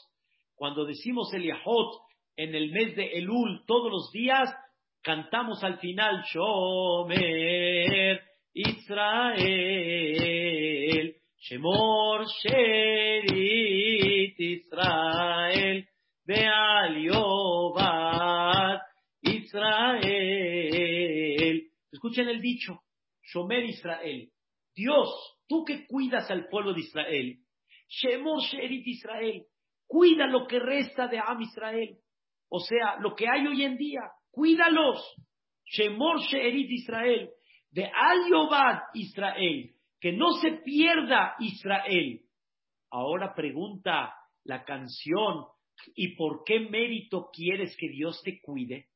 Cuando 0.55 0.85
decimos 0.85 1.29
Seliahot 1.29 2.01
en 2.37 2.55
el 2.55 2.71
mes 2.71 2.95
de 2.95 3.17
Elul 3.17 3.65
todos 3.67 3.91
los 3.91 4.09
días, 4.13 4.49
cantamos 5.01 5.61
al 5.61 5.77
final 5.79 6.23
Shomer 6.33 8.21
Israel. 8.53 9.35
Shemor 11.37 12.25
Sherit 12.41 13.35
Israel, 14.39 15.85
Beal 16.25 16.97
Israel. 19.55 20.11
el 22.29 22.41
dicho, 22.41 22.81
Shomer 23.23 23.63
Israel, 23.63 24.29
Dios, 24.75 25.37
tú 25.47 25.63
que 25.63 25.87
cuidas 25.87 26.29
al 26.29 26.47
pueblo 26.47 26.73
de 26.73 26.81
Israel, 26.81 27.39
Shemor 27.87 28.41
Sherit 28.41 28.85
Israel, 28.85 29.45
cuida 29.87 30.27
lo 30.27 30.45
que 30.47 30.59
resta 30.59 31.07
de 31.07 31.19
Am 31.19 31.41
Israel, 31.41 31.97
o 32.49 32.59
sea, 32.59 32.97
lo 32.99 33.15
que 33.15 33.25
hay 33.27 33.47
hoy 33.47 33.63
en 33.63 33.77
día, 33.77 34.01
cuídalos. 34.31 35.15
Shemor 35.65 36.21
Sherit 36.21 36.69
Israel, 36.69 37.29
de 37.71 37.85
Al 37.85 38.19
Israel, 38.93 39.71
que 39.99 40.11
no 40.11 40.33
se 40.33 40.51
pierda 40.63 41.35
Israel. 41.39 42.21
Ahora 42.91 43.33
pregunta 43.33 44.13
la 44.43 44.63
canción, 44.63 45.45
¿y 45.95 46.15
por 46.15 46.43
qué 46.45 46.59
mérito 46.59 47.29
quieres 47.33 47.75
que 47.77 47.89
Dios 47.89 48.21
te 48.23 48.39
cuide? 48.41 48.89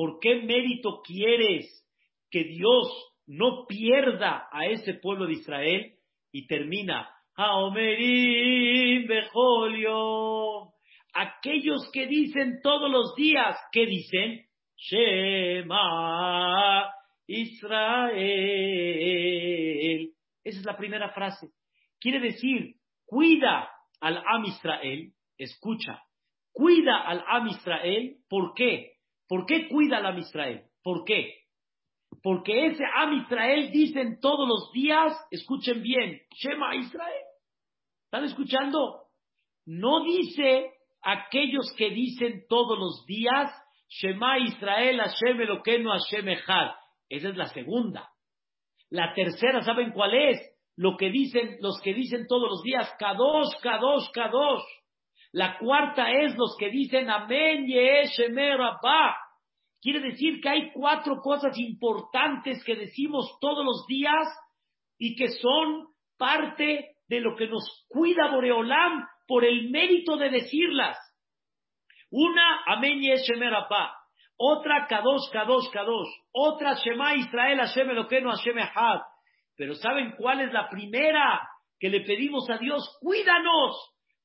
¿Por 0.00 0.18
qué 0.18 0.36
mérito 0.36 1.02
quieres 1.02 1.86
que 2.30 2.44
Dios 2.44 2.88
no 3.26 3.66
pierda 3.66 4.48
a 4.50 4.64
ese 4.64 4.94
pueblo 4.94 5.26
de 5.26 5.34
Israel? 5.34 5.92
Y 6.32 6.46
termina, 6.46 7.06
Haomerim 7.34 9.06
Bejolio. 9.06 10.70
Aquellos 11.12 11.90
que 11.92 12.06
dicen 12.06 12.60
todos 12.62 12.90
los 12.90 13.14
días, 13.14 13.58
¿qué 13.72 13.84
dicen? 13.84 14.46
Shema 14.74 15.70
Israel. 17.26 18.14
Esa 20.42 20.60
es 20.60 20.64
la 20.64 20.78
primera 20.78 21.10
frase. 21.10 21.50
Quiere 22.00 22.20
decir, 22.20 22.76
cuida 23.04 23.70
al 24.00 24.16
Am 24.16 24.46
Israel, 24.46 25.12
escucha, 25.36 26.02
cuida 26.52 27.02
al 27.02 27.22
Am 27.28 27.48
Israel, 27.48 28.16
¿por 28.26 28.54
qué? 28.54 28.99
¿Por 29.30 29.46
qué 29.46 29.68
cuida 29.68 29.98
al 29.98 30.06
Am 30.06 30.18
Israel? 30.18 30.64
¿Por 30.82 31.04
qué? 31.04 31.36
Porque 32.20 32.66
ese 32.66 32.82
Am 32.96 33.12
Israel 33.12 33.70
dicen 33.70 34.18
todos 34.20 34.48
los 34.48 34.72
días, 34.72 35.16
escuchen 35.30 35.82
bien, 35.82 36.20
Shema 36.34 36.74
Israel. 36.74 37.22
¿Están 38.06 38.24
escuchando? 38.24 39.04
No 39.66 40.02
dice 40.02 40.72
aquellos 41.00 41.72
que 41.76 41.90
dicen 41.90 42.42
todos 42.48 42.76
los 42.76 43.06
días, 43.06 43.52
Shema 43.88 44.40
Israel, 44.40 44.98
Hashem 44.98 45.40
Eloqueno, 45.42 45.92
Hashem 45.92 46.28
Echad. 46.28 46.72
Esa 47.08 47.28
es 47.28 47.36
la 47.36 47.46
segunda. 47.50 48.10
La 48.88 49.14
tercera, 49.14 49.62
¿saben 49.62 49.92
cuál 49.92 50.12
es? 50.12 50.40
Lo 50.74 50.96
que 50.96 51.08
dicen, 51.08 51.58
los 51.60 51.80
que 51.82 51.94
dicen 51.94 52.26
todos 52.26 52.50
los 52.50 52.62
días, 52.64 52.92
Kadosh, 52.98 53.60
Kadosh, 53.62 54.10
Kadosh. 54.12 54.64
La 55.32 55.58
cuarta 55.58 56.10
es 56.10 56.36
los 56.36 56.56
que 56.58 56.70
dicen 56.70 57.10
Amén, 57.10 57.66
Yeheshemer, 57.66 58.60
Abba. 58.60 59.16
Quiere 59.80 60.00
decir 60.00 60.40
que 60.40 60.48
hay 60.48 60.72
cuatro 60.72 61.20
cosas 61.22 61.58
importantes 61.58 62.62
que 62.64 62.76
decimos 62.76 63.38
todos 63.40 63.64
los 63.64 63.86
días 63.86 64.28
y 64.98 65.16
que 65.16 65.28
son 65.28 65.86
parte 66.18 66.96
de 67.08 67.20
lo 67.20 67.34
que 67.36 67.46
nos 67.46 67.86
cuida 67.88 68.30
Boreolam 68.30 69.06
por 69.26 69.44
el 69.44 69.70
mérito 69.70 70.16
de 70.16 70.30
decirlas. 70.30 70.98
Una, 72.10 72.62
Amén 72.66 73.00
Yeheshemer, 73.00 73.54
Abba 73.54 74.00
otra 74.42 74.86
Kadosh, 74.88 75.30
Kadosh, 75.30 75.70
Kadosh, 75.70 76.08
otra 76.32 76.74
Shema 76.74 77.14
Israel, 77.14 77.58
Hashem 77.58 77.90
Eloqueno, 77.90 78.30
Hashem 78.30 78.58
Echad. 78.58 79.02
Pero 79.54 79.74
¿saben 79.74 80.14
cuál 80.16 80.40
es 80.40 80.50
la 80.50 80.70
primera 80.70 81.46
que 81.78 81.90
le 81.90 82.00
pedimos 82.00 82.48
a 82.48 82.56
Dios? 82.56 82.96
Cuídanos, 83.02 83.76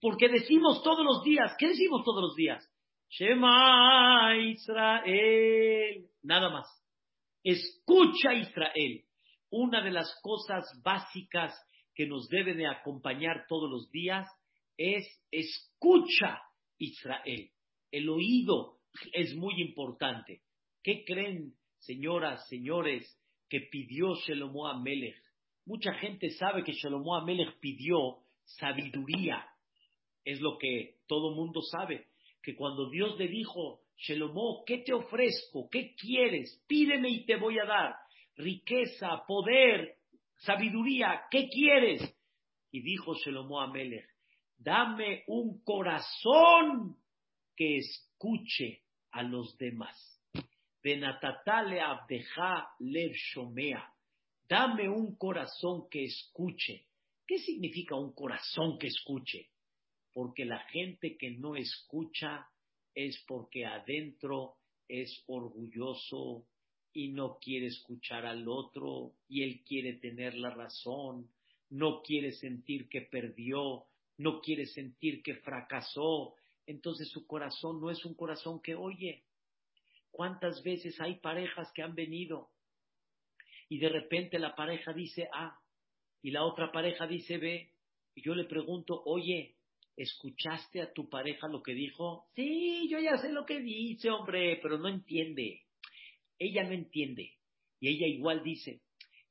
porque 0.06 0.30
decimos 0.30 0.84
todos 0.84 1.04
los 1.04 1.24
días, 1.24 1.56
¿qué 1.58 1.70
decimos 1.70 2.04
todos 2.06 2.22
los 2.22 2.36
días? 2.36 2.64
Shema 3.10 4.38
Israel, 4.38 6.06
nada 6.22 6.52
más. 6.52 6.68
Escucha 7.44 8.36
Israel. 8.36 9.04
Una 9.50 9.84
de 9.84 9.90
las 9.90 10.16
cosas 10.22 10.64
básicas 10.84 11.60
que 11.96 12.06
nos 12.06 12.30
debe 12.30 12.54
de 12.54 12.68
acompañar 12.68 13.48
todos 13.50 13.68
los 13.68 13.90
días 13.90 14.28
es 14.78 15.08
escucha 15.32 16.40
Israel. 16.78 17.50
El 17.90 18.08
oído 18.08 18.82
es 19.12 19.36
muy 19.36 19.60
importante. 19.60 20.44
¿Qué 20.84 21.04
creen, 21.04 21.56
señoras, 21.80 22.48
señores, 22.48 23.12
que 23.50 23.62
pidió 23.72 24.14
Shelomo 24.14 24.68
Amelech? 24.68 25.18
Mucha 25.66 25.96
gente 25.96 26.30
sabe 26.30 26.64
que 26.64 26.74
Shelomo 26.74 27.16
Amelech 27.16 27.60
pidió 27.60 28.20
sabiduría. 28.44 29.44
Es 30.26 30.42
lo 30.42 30.58
que 30.58 30.96
todo 31.08 31.36
mundo 31.36 31.62
sabe. 31.62 32.08
Que 32.42 32.56
cuando 32.56 32.90
Dios 32.90 33.18
le 33.18 33.28
dijo, 33.28 33.82
Shelomo, 33.98 34.64
¿qué 34.66 34.80
te 34.80 34.94
ofrezco? 34.94 35.70
¿Qué 35.70 35.96
quieres? 35.96 36.62
Pídeme 36.68 37.10
y 37.10 37.26
te 37.26 37.38
voy 37.38 37.60
a 37.60 37.66
dar. 37.66 37.96
Riqueza, 38.36 39.24
poder, 39.26 39.96
sabiduría, 40.40 41.24
¿qué 41.32 41.48
quieres? 41.48 42.02
Y 42.72 42.82
dijo 42.82 43.14
Shelomo 43.16 43.62
Amelech, 43.62 44.10
dame 44.58 45.24
un 45.28 45.64
corazón 45.64 46.98
que 47.56 47.78
escuche 47.78 48.82
a 49.12 49.24
los 49.24 49.58
demás. 49.58 49.96
Benatatale 50.84 51.80
abdeja 51.80 52.68
lev 52.80 53.14
shomea. 53.14 53.92
Dame 54.48 54.88
un 54.90 55.16
corazón 55.16 55.88
que 55.90 56.04
escuche. 56.04 56.86
¿Qué 57.26 57.40
significa 57.40 57.96
un 57.96 58.14
corazón 58.14 58.78
que 58.78 58.88
escuche? 58.88 59.50
Porque 60.16 60.46
la 60.46 60.60
gente 60.70 61.18
que 61.18 61.32
no 61.32 61.58
escucha 61.58 62.48
es 62.94 63.22
porque 63.28 63.66
adentro 63.66 64.56
es 64.88 65.26
orgulloso 65.28 66.48
y 66.94 67.10
no 67.10 67.38
quiere 67.38 67.66
escuchar 67.66 68.26
al 68.26 68.48
otro 68.48 69.12
y 69.28 69.44
él 69.44 69.62
quiere 69.68 69.96
tener 69.96 70.36
la 70.36 70.52
razón, 70.52 71.30
no 71.70 72.02
quiere 72.02 72.32
sentir 72.32 72.88
que 72.88 73.02
perdió, 73.02 73.88
no 74.18 74.40
quiere 74.40 74.68
sentir 74.68 75.22
que 75.22 75.36
fracasó, 75.36 76.36
entonces 76.66 77.10
su 77.10 77.28
corazón 77.28 77.82
no 77.82 77.92
es 77.92 78.06
un 78.06 78.14
corazón 78.14 78.62
que 78.62 78.74
oye. 78.74 79.26
¿Cuántas 80.12 80.64
veces 80.64 80.98
hay 81.02 81.16
parejas 81.16 81.70
que 81.74 81.82
han 81.82 81.94
venido 81.94 82.52
y 83.68 83.80
de 83.80 83.90
repente 83.90 84.40
la 84.40 84.56
pareja 84.56 84.94
dice 84.94 85.28
A 85.34 85.60
y 86.22 86.32
la 86.32 86.46
otra 86.46 86.72
pareja 86.72 87.06
dice 87.06 87.38
B? 87.38 87.70
Y 88.16 88.22
yo 88.22 88.34
le 88.34 88.46
pregunto, 88.46 89.04
oye, 89.04 89.55
¿escuchaste 89.98 90.82
a 90.82 90.92
tu 90.94 91.10
pareja 91.10 91.48
lo 91.48 91.62
que 91.62 91.74
dijo? 91.74 92.28
Sí, 92.36 92.88
yo 92.90 93.00
ya 93.00 93.18
sé 93.18 93.32
lo 93.32 93.46
que 93.46 93.60
dice, 93.60 94.10
hombre, 94.10 94.60
pero 94.62 94.78
no 94.78 94.90
entiende. 94.90 95.64
Ella 96.38 96.64
no 96.64 96.72
entiende. 96.72 97.34
Y 97.80 97.90
ella 97.90 98.08
igual 98.08 98.44
dice, 98.44 98.82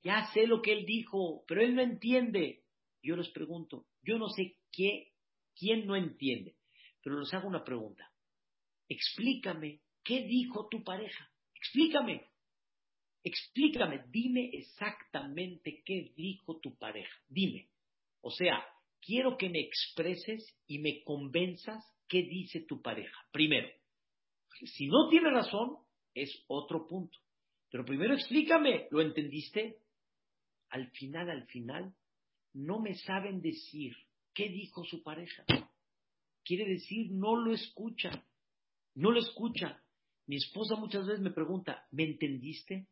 ya 0.03 0.31
sé 0.33 0.47
lo 0.47 0.63
que 0.63 0.73
él 0.73 0.87
dijo, 0.87 1.45
pero 1.47 1.63
él 1.63 1.75
no 1.75 1.83
entiende. 1.83 2.63
Yo 3.03 3.17
les 3.17 3.29
pregunto, 3.31 3.87
yo 4.03 4.19
no 4.19 4.29
sé 4.29 4.57
qué, 4.73 5.13
quién 5.59 5.87
no 5.87 5.97
entiende. 5.97 6.57
Pero 7.03 7.21
les 7.21 7.33
hago 7.35 7.49
una 7.49 7.65
pregunta. 7.65 8.11
Explícame, 8.89 9.81
¿qué 10.03 10.23
dijo 10.23 10.69
tu 10.69 10.83
pareja? 10.83 11.31
Explícame. 11.55 12.29
Explícame, 13.23 14.05
dime 14.11 14.51
exactamente 14.53 15.83
qué 15.85 16.13
dijo 16.15 16.59
tu 16.61 16.77
pareja. 16.77 17.15
Dime. 17.29 17.69
O 18.21 18.31
sea, 18.31 18.63
quiero 19.05 19.37
que 19.37 19.49
me 19.49 19.61
expreses 19.61 20.57
y 20.67 20.79
me 20.79 21.03
convenzas 21.05 21.85
qué 22.09 22.23
dice 22.23 22.61
tu 22.61 22.81
pareja. 22.83 23.17
Primero, 23.33 23.69
si 24.65 24.87
no 24.87 25.09
tiene 25.09 25.31
razón, 25.31 25.77
es 26.15 26.45
otro 26.49 26.87
punto. 26.87 27.19
Pero 27.71 27.85
primero 27.85 28.15
explícame, 28.15 28.87
¿lo 28.91 29.01
entendiste? 29.01 29.79
Al 30.71 30.91
final, 30.93 31.31
al 31.31 31.47
final, 31.47 31.95
no 32.53 32.81
me 32.81 32.95
saben 32.95 33.41
decir 33.41 33.95
qué 34.33 34.49
dijo 34.49 34.85
su 34.85 35.03
pareja 35.03 35.45
quiere 36.45 36.67
decir 36.67 37.11
no 37.11 37.37
lo 37.37 37.53
escucha, 37.53 38.25
no 38.95 39.11
lo 39.11 39.19
escucha. 39.19 39.83
Mi 40.27 40.37
esposa 40.37 40.77
muchas 40.77 41.07
veces 41.07 41.21
me 41.21 41.33
pregunta, 41.33 41.87
¿me 41.91 42.05
entendiste? 42.05 42.87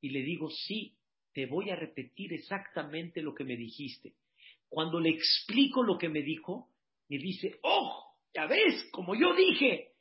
Y 0.00 0.10
le 0.10 0.20
digo, 0.20 0.50
sí, 0.50 0.96
te 1.32 1.46
voy 1.46 1.70
a 1.70 1.76
repetir 1.76 2.32
exactamente 2.32 3.22
lo 3.22 3.34
que 3.34 3.44
me 3.44 3.56
dijiste. 3.56 4.14
Cuando 4.68 5.00
le 5.00 5.10
explico 5.10 5.82
lo 5.82 5.96
que 5.98 6.08
me 6.08 6.22
dijo, 6.22 6.70
me 7.08 7.18
dice, 7.18 7.58
oh, 7.62 8.14
ya 8.34 8.46
ves, 8.46 8.88
como 8.92 9.14
yo 9.14 9.34
dije. 9.34 9.92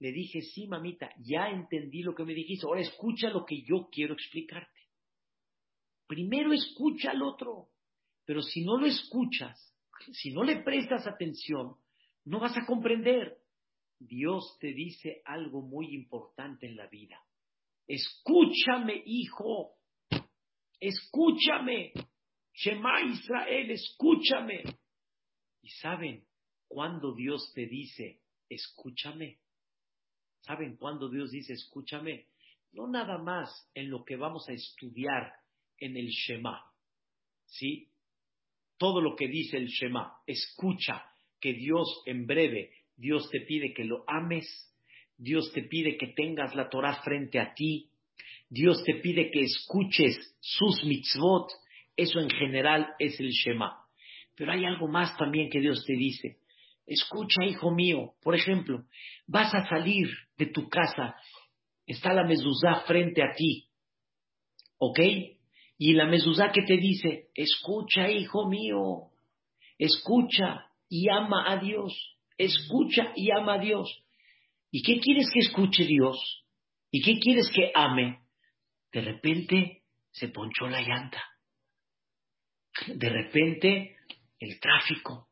Le 0.00 0.12
dije, 0.12 0.42
sí, 0.42 0.66
mamita, 0.66 1.10
ya 1.18 1.48
entendí 1.48 2.02
lo 2.02 2.14
que 2.14 2.24
me 2.24 2.34
dijiste, 2.34 2.66
ahora 2.66 2.80
escucha 2.80 3.30
lo 3.30 3.44
que 3.44 3.62
yo 3.62 3.88
quiero 3.90 4.14
explicarte. 4.14 4.80
Primero 6.06 6.52
escucha 6.52 7.12
al 7.12 7.22
otro, 7.22 7.68
pero 8.24 8.42
si 8.42 8.64
no 8.64 8.76
lo 8.76 8.86
escuchas, 8.86 9.74
si 10.12 10.32
no 10.32 10.42
le 10.42 10.62
prestas 10.62 11.06
atención, 11.06 11.76
no 12.24 12.40
vas 12.40 12.56
a 12.56 12.66
comprender. 12.66 13.38
Dios 13.98 14.58
te 14.60 14.72
dice 14.72 15.22
algo 15.24 15.62
muy 15.62 15.94
importante 15.94 16.66
en 16.66 16.76
la 16.76 16.88
vida. 16.88 17.22
Escúchame, 17.86 19.02
hijo. 19.06 19.76
Escúchame. 20.80 21.92
Shema 22.54 23.02
Israel, 23.02 23.70
escúchame. 23.70 24.62
Y 25.62 25.68
saben 25.70 26.24
cuando 26.68 27.14
Dios 27.14 27.52
te 27.54 27.66
dice, 27.66 28.20
escúchame. 28.48 29.38
¿Saben 30.40 30.76
cuándo 30.76 31.08
Dios 31.08 31.30
dice, 31.30 31.54
escúchame? 31.54 32.26
no 32.74 32.88
nada 32.88 33.18
más 33.18 33.48
en 33.74 33.90
lo 33.90 34.04
que 34.04 34.16
vamos 34.16 34.48
a 34.48 34.52
estudiar 34.52 35.32
en 35.78 35.96
el 35.96 36.08
Shema, 36.08 36.60
¿sí? 37.46 37.88
Todo 38.76 39.00
lo 39.00 39.14
que 39.14 39.28
dice 39.28 39.56
el 39.56 39.68
Shema, 39.68 40.12
escucha 40.26 41.04
que 41.40 41.52
Dios 41.52 42.02
en 42.06 42.26
breve, 42.26 42.72
Dios 42.96 43.28
te 43.30 43.40
pide 43.40 43.72
que 43.72 43.84
lo 43.84 44.04
ames, 44.08 44.46
Dios 45.16 45.52
te 45.52 45.62
pide 45.62 45.96
que 45.96 46.08
tengas 46.08 46.54
la 46.54 46.68
Torah 46.68 47.00
frente 47.02 47.38
a 47.38 47.54
ti, 47.54 47.90
Dios 48.48 48.82
te 48.84 48.94
pide 48.96 49.30
que 49.30 49.40
escuches 49.40 50.16
sus 50.40 50.84
mitzvot, 50.84 51.50
eso 51.96 52.20
en 52.20 52.30
general 52.30 52.94
es 52.98 53.18
el 53.20 53.30
Shema. 53.30 53.78
Pero 54.36 54.52
hay 54.52 54.64
algo 54.64 54.88
más 54.88 55.16
también 55.16 55.48
que 55.50 55.60
Dios 55.60 55.84
te 55.86 55.94
dice. 55.94 56.38
Escucha, 56.86 57.44
hijo 57.44 57.70
mío, 57.70 58.14
por 58.22 58.34
ejemplo, 58.34 58.84
vas 59.26 59.54
a 59.54 59.66
salir 59.68 60.08
de 60.36 60.46
tu 60.46 60.68
casa, 60.68 61.16
está 61.86 62.12
la 62.12 62.24
mezuzá 62.24 62.82
frente 62.86 63.22
a 63.22 63.32
ti, 63.34 63.68
¿ok? 64.78 65.00
Y 65.78 65.94
la 65.94 66.06
mezuzá 66.06 66.52
que 66.52 66.62
te 66.62 66.76
dice, 66.76 67.28
escucha, 67.34 68.10
hijo 68.10 68.48
mío, 68.48 69.10
escucha 69.78 70.66
y 70.88 71.08
ama 71.08 71.50
a 71.50 71.56
Dios, 71.56 72.18
escucha 72.36 73.12
y 73.16 73.30
ama 73.30 73.54
a 73.54 73.58
Dios. 73.58 73.88
¿Y 74.70 74.82
qué 74.82 75.00
quieres 75.00 75.30
que 75.32 75.40
escuche 75.40 75.84
Dios? 75.84 76.44
¿Y 76.90 77.00
qué 77.02 77.18
quieres 77.18 77.50
que 77.54 77.70
ame? 77.74 78.20
De 78.92 79.00
repente 79.00 79.82
se 80.10 80.28
ponchó 80.28 80.66
la 80.68 80.80
llanta. 80.80 81.22
De 82.86 83.08
repente 83.08 83.96
el 84.38 84.60
tráfico. 84.60 85.28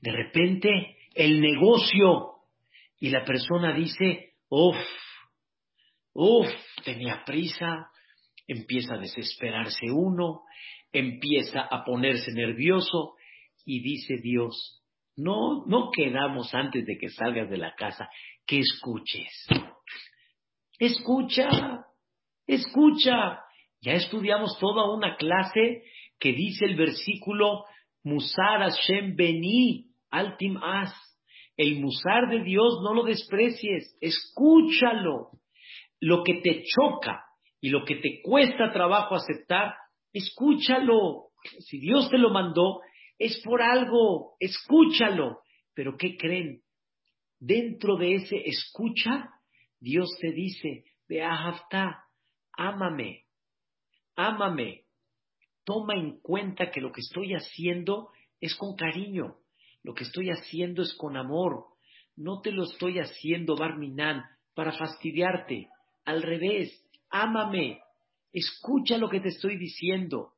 De 0.00 0.12
repente 0.12 0.96
el 1.14 1.40
negocio. 1.40 2.34
Y 3.00 3.10
la 3.10 3.24
persona 3.24 3.72
dice, 3.72 4.34
uff, 4.48 4.76
uff, 6.14 6.48
tenía 6.84 7.22
prisa, 7.24 7.90
empieza 8.46 8.94
a 8.94 8.98
desesperarse 8.98 9.90
uno, 9.92 10.42
empieza 10.92 11.60
a 11.60 11.84
ponerse 11.84 12.32
nervioso 12.32 13.14
y 13.64 13.82
dice 13.82 14.16
Dios, 14.20 14.82
no, 15.16 15.64
no 15.66 15.90
quedamos 15.90 16.54
antes 16.54 16.86
de 16.86 16.96
que 16.98 17.08
salgas 17.10 17.50
de 17.50 17.58
la 17.58 17.74
casa 17.74 18.08
que 18.46 18.60
escuches. 18.60 19.46
Escucha, 20.78 21.84
escucha. 22.46 23.40
Ya 23.80 23.92
estudiamos 23.92 24.58
toda 24.58 24.90
una 24.90 25.16
clase 25.16 25.84
que 26.18 26.32
dice 26.32 26.64
el 26.64 26.76
versículo 26.76 27.64
Musar 28.02 28.60
Hashem 28.60 29.16
Beni 29.16 29.86
Altim 30.10 30.56
As. 30.62 30.92
El 31.56 31.80
musar 31.80 32.28
de 32.30 32.44
Dios 32.44 32.80
no 32.84 32.94
lo 32.94 33.02
desprecies, 33.02 33.96
escúchalo. 34.00 35.30
Lo 36.00 36.22
que 36.22 36.34
te 36.34 36.62
choca, 36.62 37.24
y 37.60 37.70
lo 37.70 37.84
que 37.84 37.96
te 37.96 38.20
cuesta 38.22 38.72
trabajo 38.72 39.14
aceptar, 39.14 39.74
escúchalo. 40.12 41.30
Si 41.60 41.78
Dios 41.78 42.08
te 42.10 42.18
lo 42.18 42.30
mandó, 42.30 42.80
es 43.18 43.40
por 43.44 43.62
algo, 43.62 44.36
escúchalo. 44.38 45.40
Pero 45.74 45.96
¿qué 45.96 46.16
creen? 46.16 46.62
Dentro 47.40 47.96
de 47.96 48.14
ese 48.14 48.36
escucha, 48.44 49.30
Dios 49.80 50.08
te 50.20 50.32
dice, 50.32 50.84
Beahavta, 51.08 52.04
ámame, 52.52 53.24
ámame. 54.16 54.87
Toma 55.68 55.96
en 55.96 56.18
cuenta 56.20 56.70
que 56.70 56.80
lo 56.80 56.90
que 56.92 57.02
estoy 57.02 57.34
haciendo 57.34 58.08
es 58.40 58.54
con 58.54 58.74
cariño, 58.74 59.36
lo 59.82 59.92
que 59.92 60.04
estoy 60.04 60.30
haciendo 60.30 60.80
es 60.80 60.94
con 60.94 61.14
amor. 61.14 61.66
No 62.16 62.40
te 62.40 62.52
lo 62.52 62.62
estoy 62.64 63.00
haciendo, 63.00 63.54
Barminan, 63.54 64.24
para 64.54 64.72
fastidiarte. 64.72 65.68
Al 66.06 66.22
revés, 66.22 66.72
ámame, 67.10 67.80
escucha 68.32 68.96
lo 68.96 69.10
que 69.10 69.20
te 69.20 69.28
estoy 69.28 69.58
diciendo. 69.58 70.32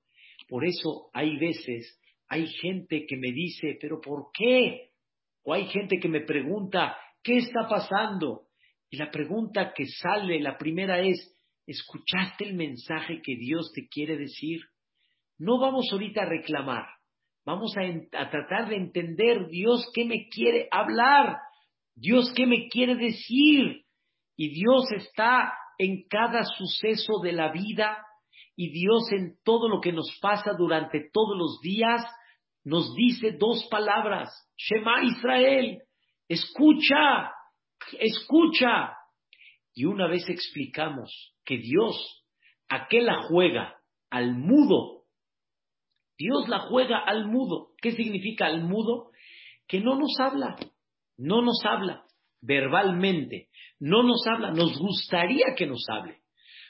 Por 0.48 0.64
eso 0.64 1.10
hay 1.12 1.38
veces, 1.38 1.96
hay 2.26 2.48
gente 2.48 3.06
que 3.06 3.16
me 3.16 3.30
dice, 3.30 3.78
pero 3.80 4.00
¿por 4.00 4.32
qué? 4.34 4.90
O 5.44 5.54
hay 5.54 5.66
gente 5.66 6.00
que 6.00 6.08
me 6.08 6.22
pregunta, 6.22 6.96
¿qué 7.22 7.36
está 7.36 7.68
pasando? 7.68 8.48
Y 8.90 8.96
la 8.96 9.12
pregunta 9.12 9.72
que 9.76 9.86
sale, 9.86 10.40
la 10.40 10.58
primera 10.58 10.98
es, 10.98 11.32
¿escuchaste 11.68 12.46
el 12.46 12.54
mensaje 12.54 13.22
que 13.22 13.36
Dios 13.36 13.70
te 13.72 13.86
quiere 13.86 14.16
decir? 14.16 14.60
No 15.40 15.58
vamos 15.58 15.88
ahorita 15.90 16.22
a 16.22 16.26
reclamar, 16.26 16.86
vamos 17.46 17.74
a, 17.76 18.30
tratar 18.30 18.68
de 18.68 18.76
entender 18.76 19.48
Dios 19.48 19.90
qué 19.94 20.04
me 20.04 20.28
quiere 20.28 20.68
hablar, 20.70 21.38
Dios 21.94 22.30
qué 22.36 22.46
me 22.46 22.68
quiere 22.68 22.94
decir. 22.94 23.84
Y 24.36 24.50
Dios 24.50 24.84
está 24.94 25.52
en 25.78 26.06
cada 26.08 26.44
suceso 26.44 27.20
de 27.22 27.32
la 27.32 27.50
vida 27.52 27.98
y 28.54 28.70
Dios 28.70 29.10
en 29.12 29.38
todo 29.42 29.68
lo 29.70 29.80
que 29.80 29.92
nos 29.92 30.18
pasa 30.20 30.52
durante 30.52 31.08
todos 31.10 31.36
los 31.38 31.58
días 31.62 32.04
nos 32.64 32.94
dice 32.94 33.32
dos 33.32 33.66
palabras, 33.70 34.28
Shema 34.58 35.02
Israel, 35.02 35.82
escucha, 36.28 37.32
escucha. 37.98 38.94
Y 39.72 39.86
una 39.86 40.06
vez 40.06 40.28
explicamos 40.28 41.34
que 41.44 41.56
Dios, 41.56 42.26
¿a 42.68 42.86
qué 42.88 43.00
la 43.00 43.22
juega? 43.22 43.76
Al 44.10 44.34
mudo. 44.34 44.99
Dios 46.20 46.50
la 46.50 46.58
juega 46.58 46.98
al 46.98 47.28
mudo. 47.28 47.70
¿Qué 47.80 47.92
significa 47.92 48.44
al 48.44 48.62
mudo? 48.62 49.10
Que 49.66 49.80
no 49.80 49.96
nos 49.96 50.20
habla, 50.20 50.54
no 51.16 51.40
nos 51.40 51.64
habla 51.64 52.04
verbalmente, 52.42 53.48
no 53.78 54.02
nos 54.02 54.26
habla, 54.26 54.50
nos 54.50 54.78
gustaría 54.78 55.54
que 55.56 55.66
nos 55.66 55.82
hable, 55.88 56.18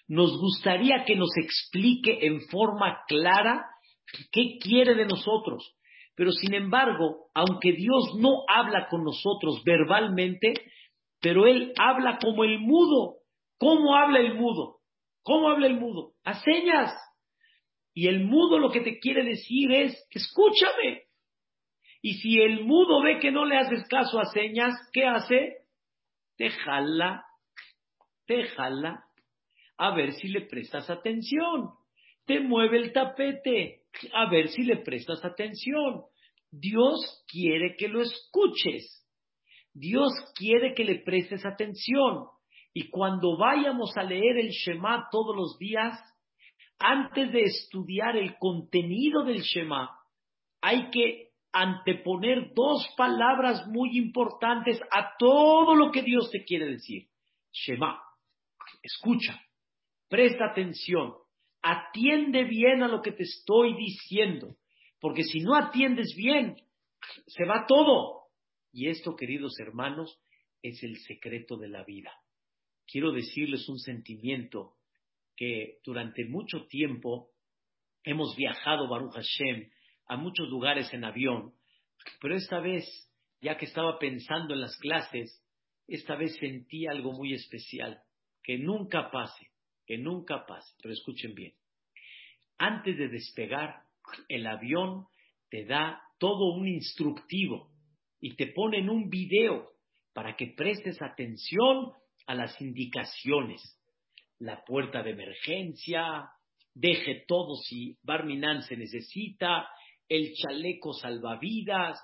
nos 0.07 0.39
gustaría 0.39 1.05
que 1.05 1.17
nos 1.17 1.31
explique 1.37 2.27
en 2.27 2.43
forma 2.43 3.01
clara 3.09 3.67
qué 4.31 4.59
quiere 4.61 4.95
de 4.95 5.07
nosotros. 5.07 5.75
Pero 6.15 6.31
sin 6.31 6.55
embargo, 6.55 7.31
aunque 7.35 7.73
Dios 7.73 8.15
no 8.21 8.45
habla 8.47 8.87
con 8.89 9.03
nosotros 9.03 9.65
verbalmente, 9.65 10.55
pero 11.21 11.49
Él 11.49 11.73
habla 11.77 12.19
como 12.23 12.45
el 12.45 12.61
mudo. 12.61 13.17
¿Cómo 13.59 13.97
habla 13.97 14.21
el 14.21 14.35
mudo? 14.35 14.77
¿Cómo 15.25 15.49
habla 15.49 15.67
el 15.67 15.81
mudo? 15.81 16.13
A 16.25 16.35
señas. 16.35 16.93
Y 17.95 18.09
el 18.09 18.25
mudo 18.25 18.59
lo 18.59 18.71
que 18.71 18.81
te 18.81 18.99
quiere 18.99 19.25
decir 19.25 19.73
es, 19.73 20.07
escúchame. 20.11 21.03
Y 22.03 22.15
si 22.15 22.41
el 22.41 22.65
mudo 22.65 23.03
ve 23.03 23.19
que 23.19 23.31
no 23.31 23.45
le 23.45 23.57
haces 23.57 23.87
caso 23.89 24.19
a 24.19 24.27
señas, 24.27 24.75
¿qué 24.93 25.05
hace? 25.05 25.61
te 26.41 26.49
jala, 26.49 27.23
te 28.27 28.45
jala, 28.45 29.05
a 29.77 29.95
ver 29.95 30.15
si 30.15 30.29
le 30.29 30.47
prestas 30.47 30.89
atención, 30.89 31.69
te 32.25 32.41
mueve 32.41 32.79
el 32.79 32.95
tapete, 32.95 33.83
a 34.15 34.31
ver 34.31 34.49
si 34.49 34.63
le 34.63 34.79
prestas 34.79 35.23
atención. 35.23 36.05
Dios 36.51 37.27
quiere 37.29 37.77
que 37.77 37.89
lo 37.89 38.01
escuches, 38.01 39.07
Dios 39.75 40.11
quiere 40.35 40.73
que 40.73 40.85
le 40.85 41.01
prestes 41.01 41.45
atención. 41.45 42.25
Y 42.73 42.89
cuando 42.89 43.37
vayamos 43.37 43.95
a 43.99 44.03
leer 44.03 44.39
el 44.39 44.49
Shema 44.49 45.09
todos 45.13 45.37
los 45.37 45.59
días, 45.59 46.01
antes 46.81 47.31
de 47.31 47.43
estudiar 47.43 48.17
el 48.17 48.37
contenido 48.39 49.23
del 49.23 49.43
Shema, 49.43 49.91
hay 50.63 50.91
que 50.91 51.31
anteponer 51.53 52.53
dos 52.55 52.89
palabras 52.97 53.67
muy 53.69 53.99
importantes 53.99 54.81
a 54.91 55.13
todo 55.19 55.75
lo 55.75 55.91
que 55.91 56.03
Dios 56.03 56.31
te 56.31 56.45
quiere 56.45 56.67
decir. 56.67 57.09
Shema, 57.53 58.01
escucha, 58.83 59.41
presta 60.09 60.47
atención, 60.47 61.15
atiende 61.63 62.45
bien 62.45 62.83
a 62.83 62.89
lo 62.89 63.03
que 63.03 63.13
te 63.13 63.25
estoy 63.25 63.77
diciendo, 63.77 64.57
porque 65.01 65.25
si 65.25 65.41
no 65.41 65.55
atiendes 65.55 66.15
bien, 66.17 66.57
se 67.27 67.45
va 67.45 67.67
todo. 67.67 68.29
Y 68.73 68.89
esto, 68.89 69.17
queridos 69.17 69.59
hermanos, 69.61 70.19
es 70.63 70.83
el 70.83 70.97
secreto 70.99 71.57
de 71.57 71.69
la 71.69 71.85
vida. 71.85 72.13
Quiero 72.87 73.13
decirles 73.13 73.69
un 73.69 73.79
sentimiento 73.79 74.77
que 75.41 75.79
durante 75.83 76.27
mucho 76.27 76.67
tiempo 76.67 77.31
hemos 78.05 78.37
viajado, 78.37 78.87
Baruch 78.91 79.15
Hashem, 79.15 79.71
a 80.07 80.19
muchos 80.19 80.51
lugares 80.51 80.93
en 80.93 81.03
avión, 81.03 81.55
pero 82.21 82.37
esta 82.37 82.61
vez, 82.61 82.85
ya 83.41 83.57
que 83.57 83.65
estaba 83.65 83.99
pensando 83.99 84.53
en 84.53 84.61
las 84.61 84.77
clases, 84.77 85.43
esta 85.89 86.15
vez 86.15 86.37
sentí 86.39 86.87
algo 86.87 87.13
muy 87.13 87.33
especial, 87.33 88.03
que 88.43 88.59
nunca 88.59 89.11
pase, 89.11 89.47
que 89.87 89.97
nunca 89.97 90.45
pase, 90.47 90.75
pero 90.83 90.93
escuchen 90.93 91.35
bien. 91.35 91.55
Antes 92.59 92.99
de 92.99 93.09
despegar, 93.09 93.85
el 94.29 94.47
avión 94.47 95.07
te 95.49 95.65
da 95.65 96.03
todo 96.19 96.53
un 96.53 96.69
instructivo 96.69 97.73
y 98.21 98.37
te 98.37 98.49
pone 98.49 98.81
en 98.81 98.91
un 98.91 99.09
video 99.09 99.71
para 100.13 100.37
que 100.37 100.49
prestes 100.49 101.01
atención 101.01 101.93
a 102.27 102.35
las 102.35 102.61
indicaciones. 102.61 103.80
La 104.41 104.65
puerta 104.65 105.03
de 105.03 105.11
emergencia, 105.11 106.29
deje 106.75 107.25
todo 107.29 107.55
si 107.57 107.99
Barminan 108.03 108.63
se 108.63 108.77
necesita, 108.77 109.69
el 110.09 110.33
chaleco 110.35 110.93
salvavidas, 110.93 112.03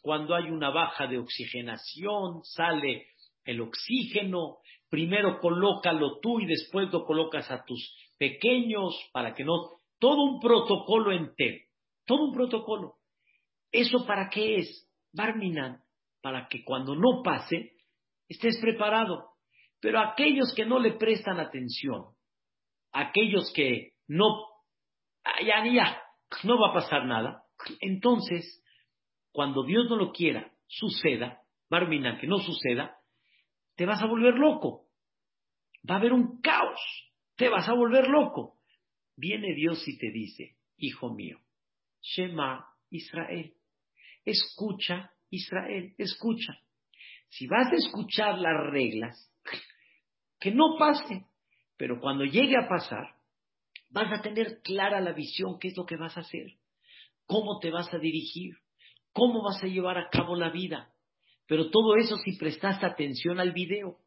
cuando 0.00 0.34
hay 0.34 0.44
una 0.44 0.70
baja 0.70 1.06
de 1.06 1.18
oxigenación, 1.18 2.42
sale 2.44 3.06
el 3.44 3.60
oxígeno, 3.60 4.58
primero 4.88 5.38
colócalo 5.40 6.18
tú 6.20 6.40
y 6.40 6.46
después 6.46 6.90
lo 6.92 7.04
colocas 7.04 7.50
a 7.50 7.64
tus 7.64 7.94
pequeños 8.18 8.94
para 9.12 9.34
que 9.34 9.44
no... 9.44 9.52
Todo 9.98 10.22
un 10.24 10.40
protocolo 10.40 11.12
entero, 11.12 11.64
todo 12.06 12.24
un 12.24 12.32
protocolo. 12.32 12.94
¿Eso 13.70 14.04
para 14.04 14.28
qué 14.28 14.56
es? 14.56 14.88
Barminan, 15.12 15.80
para 16.20 16.48
que 16.48 16.64
cuando 16.64 16.96
no 16.96 17.22
pase, 17.22 17.72
estés 18.28 18.58
preparado. 18.60 19.31
Pero 19.82 19.98
aquellos 19.98 20.54
que 20.54 20.64
no 20.64 20.78
le 20.78 20.92
prestan 20.92 21.40
atención, 21.40 22.04
aquellos 22.92 23.52
que 23.52 23.94
no, 24.06 24.46
ya, 25.44 25.64
ya, 25.66 26.00
no 26.44 26.60
va 26.60 26.70
a 26.70 26.74
pasar 26.74 27.04
nada, 27.04 27.42
entonces, 27.80 28.64
cuando 29.32 29.64
Dios 29.64 29.86
no 29.90 29.96
lo 29.96 30.12
quiera, 30.12 30.52
suceda, 30.68 31.40
Barminan, 31.68 32.20
que 32.20 32.28
no 32.28 32.38
suceda, 32.38 32.96
te 33.74 33.84
vas 33.84 34.00
a 34.00 34.06
volver 34.06 34.34
loco. 34.34 34.86
Va 35.88 35.96
a 35.96 35.98
haber 35.98 36.12
un 36.12 36.40
caos. 36.40 36.80
Te 37.34 37.48
vas 37.48 37.68
a 37.68 37.72
volver 37.72 38.06
loco. 38.06 38.58
Viene 39.16 39.52
Dios 39.54 39.82
y 39.88 39.98
te 39.98 40.12
dice, 40.12 40.58
hijo 40.76 41.12
mío, 41.12 41.40
Shema 42.00 42.68
Israel, 42.88 43.52
escucha 44.24 45.10
Israel, 45.28 45.92
escucha. 45.98 46.52
Si 47.30 47.48
vas 47.48 47.72
a 47.72 47.76
escuchar 47.76 48.38
las 48.38 48.70
reglas, 48.70 49.31
que 50.42 50.50
no 50.50 50.76
pase, 50.76 51.24
pero 51.76 52.00
cuando 52.00 52.24
llegue 52.24 52.56
a 52.56 52.68
pasar, 52.68 53.14
vas 53.90 54.12
a 54.12 54.22
tener 54.22 54.60
clara 54.64 55.00
la 55.00 55.12
visión, 55.12 55.56
qué 55.60 55.68
es 55.68 55.76
lo 55.76 55.86
que 55.86 55.96
vas 55.96 56.16
a 56.16 56.20
hacer, 56.20 56.54
cómo 57.26 57.60
te 57.60 57.70
vas 57.70 57.94
a 57.94 57.98
dirigir, 57.98 58.56
cómo 59.12 59.44
vas 59.44 59.62
a 59.62 59.68
llevar 59.68 59.98
a 59.98 60.08
cabo 60.10 60.34
la 60.34 60.50
vida. 60.50 60.90
Pero 61.46 61.70
todo 61.70 61.94
eso 61.94 62.16
si 62.16 62.36
prestaste 62.36 62.84
atención 62.84 63.38
al 63.38 63.52
video. 63.52 63.98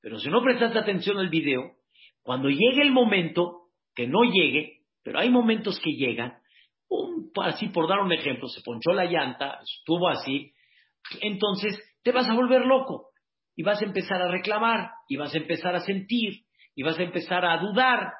Pero 0.00 0.20
si 0.20 0.28
no 0.28 0.42
prestaste 0.42 0.78
atención 0.78 1.18
al 1.18 1.28
video, 1.28 1.72
cuando 2.22 2.48
llegue 2.48 2.82
el 2.82 2.92
momento, 2.92 3.70
que 3.92 4.06
no 4.06 4.22
llegue, 4.22 4.82
pero 5.02 5.18
hay 5.18 5.28
momentos 5.28 5.80
que 5.80 5.90
llegan, 5.90 6.38
así 7.42 7.68
por 7.68 7.88
dar 7.88 7.98
un 7.98 8.12
ejemplo, 8.12 8.46
se 8.46 8.62
ponchó 8.62 8.92
la 8.92 9.06
llanta, 9.06 9.58
estuvo 9.60 10.08
así, 10.08 10.52
entonces 11.20 11.76
te 12.04 12.12
vas 12.12 12.28
a 12.28 12.34
volver 12.34 12.64
loco 12.64 13.09
y 13.60 13.62
vas 13.62 13.82
a 13.82 13.84
empezar 13.84 14.22
a 14.22 14.30
reclamar 14.30 14.88
y 15.06 15.16
vas 15.16 15.34
a 15.34 15.36
empezar 15.36 15.74
a 15.74 15.80
sentir 15.80 16.46
y 16.74 16.82
vas 16.82 16.98
a 16.98 17.02
empezar 17.02 17.44
a 17.44 17.58
dudar. 17.58 18.10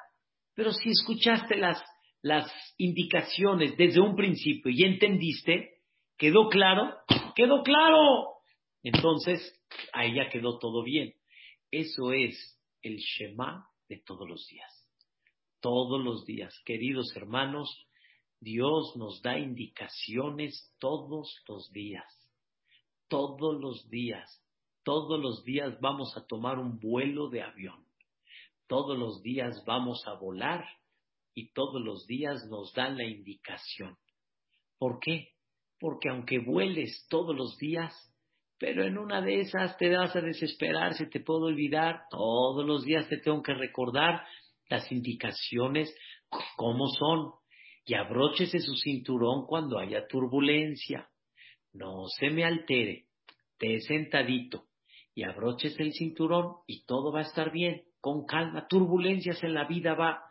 Pero 0.53 0.71
si 0.71 0.91
escuchaste 0.91 1.57
las, 1.57 1.83
las 2.21 2.45
indicaciones 2.77 3.75
desde 3.75 3.99
un 4.01 4.15
principio 4.15 4.71
y 4.71 4.83
entendiste, 4.83 5.79
quedó 6.15 6.47
claro, 6.47 6.95
quedó 7.35 7.63
claro. 7.63 8.35
Entonces, 8.83 9.41
ahí 9.93 10.13
ya 10.13 10.29
quedó 10.29 10.59
todo 10.59 10.83
bien. 10.83 11.11
Eso 11.71 12.13
es 12.13 12.61
el 12.83 12.97
Shema 12.97 13.65
de 13.89 13.97
todos 14.05 14.29
los 14.29 14.45
días. 14.45 14.71
Todos 15.59 16.03
los 16.03 16.23
días, 16.23 16.53
queridos 16.65 17.15
hermanos, 17.15 17.87
Dios 18.39 18.95
nos 18.95 19.23
da 19.23 19.39
indicaciones 19.39 20.71
todos 20.77 21.33
los 21.47 21.71
días. 21.71 22.05
Todos 23.07 23.59
los 23.59 23.89
días. 23.89 24.39
Todos 24.83 25.19
los 25.19 25.43
días 25.43 25.79
vamos 25.79 26.15
a 26.17 26.25
tomar 26.25 26.57
un 26.57 26.79
vuelo 26.79 27.29
de 27.29 27.43
avión. 27.43 27.85
Todos 28.67 28.97
los 28.97 29.21
días 29.21 29.63
vamos 29.65 30.01
a 30.07 30.13
volar 30.13 30.65
y 31.33 31.51
todos 31.53 31.81
los 31.81 32.07
días 32.07 32.45
nos 32.49 32.73
dan 32.73 32.97
la 32.97 33.05
indicación. 33.05 33.97
¿Por 34.77 34.99
qué? 34.99 35.33
Porque 35.79 36.09
aunque 36.09 36.39
vueles 36.39 37.05
todos 37.09 37.35
los 37.35 37.57
días, 37.57 37.93
pero 38.57 38.83
en 38.83 38.97
una 38.97 39.21
de 39.21 39.41
esas 39.41 39.77
te 39.77 39.89
vas 39.95 40.15
a 40.15 40.21
desesperar, 40.21 40.93
se 40.93 41.07
te 41.07 41.19
puede 41.19 41.45
olvidar, 41.45 42.03
todos 42.09 42.65
los 42.65 42.83
días 42.83 43.07
te 43.09 43.17
tengo 43.17 43.41
que 43.41 43.53
recordar 43.53 44.25
las 44.69 44.91
indicaciones, 44.91 45.93
cómo 46.55 46.87
son, 46.87 47.33
y 47.85 47.95
abróchese 47.95 48.59
su 48.59 48.75
cinturón 48.75 49.45
cuando 49.45 49.79
haya 49.79 50.07
turbulencia, 50.07 51.09
no 51.73 52.05
se 52.19 52.29
me 52.29 52.45
altere, 52.45 53.07
te 53.57 53.79
sentadito, 53.81 54.65
y 55.13 55.23
abróchese 55.23 55.83
el 55.83 55.93
cinturón 55.93 56.55
y 56.67 56.85
todo 56.85 57.11
va 57.11 57.19
a 57.19 57.23
estar 57.23 57.51
bien, 57.51 57.83
con 57.99 58.25
calma, 58.25 58.67
turbulencias 58.67 59.43
en 59.43 59.53
la 59.53 59.65
vida 59.67 59.93
va, 59.93 60.21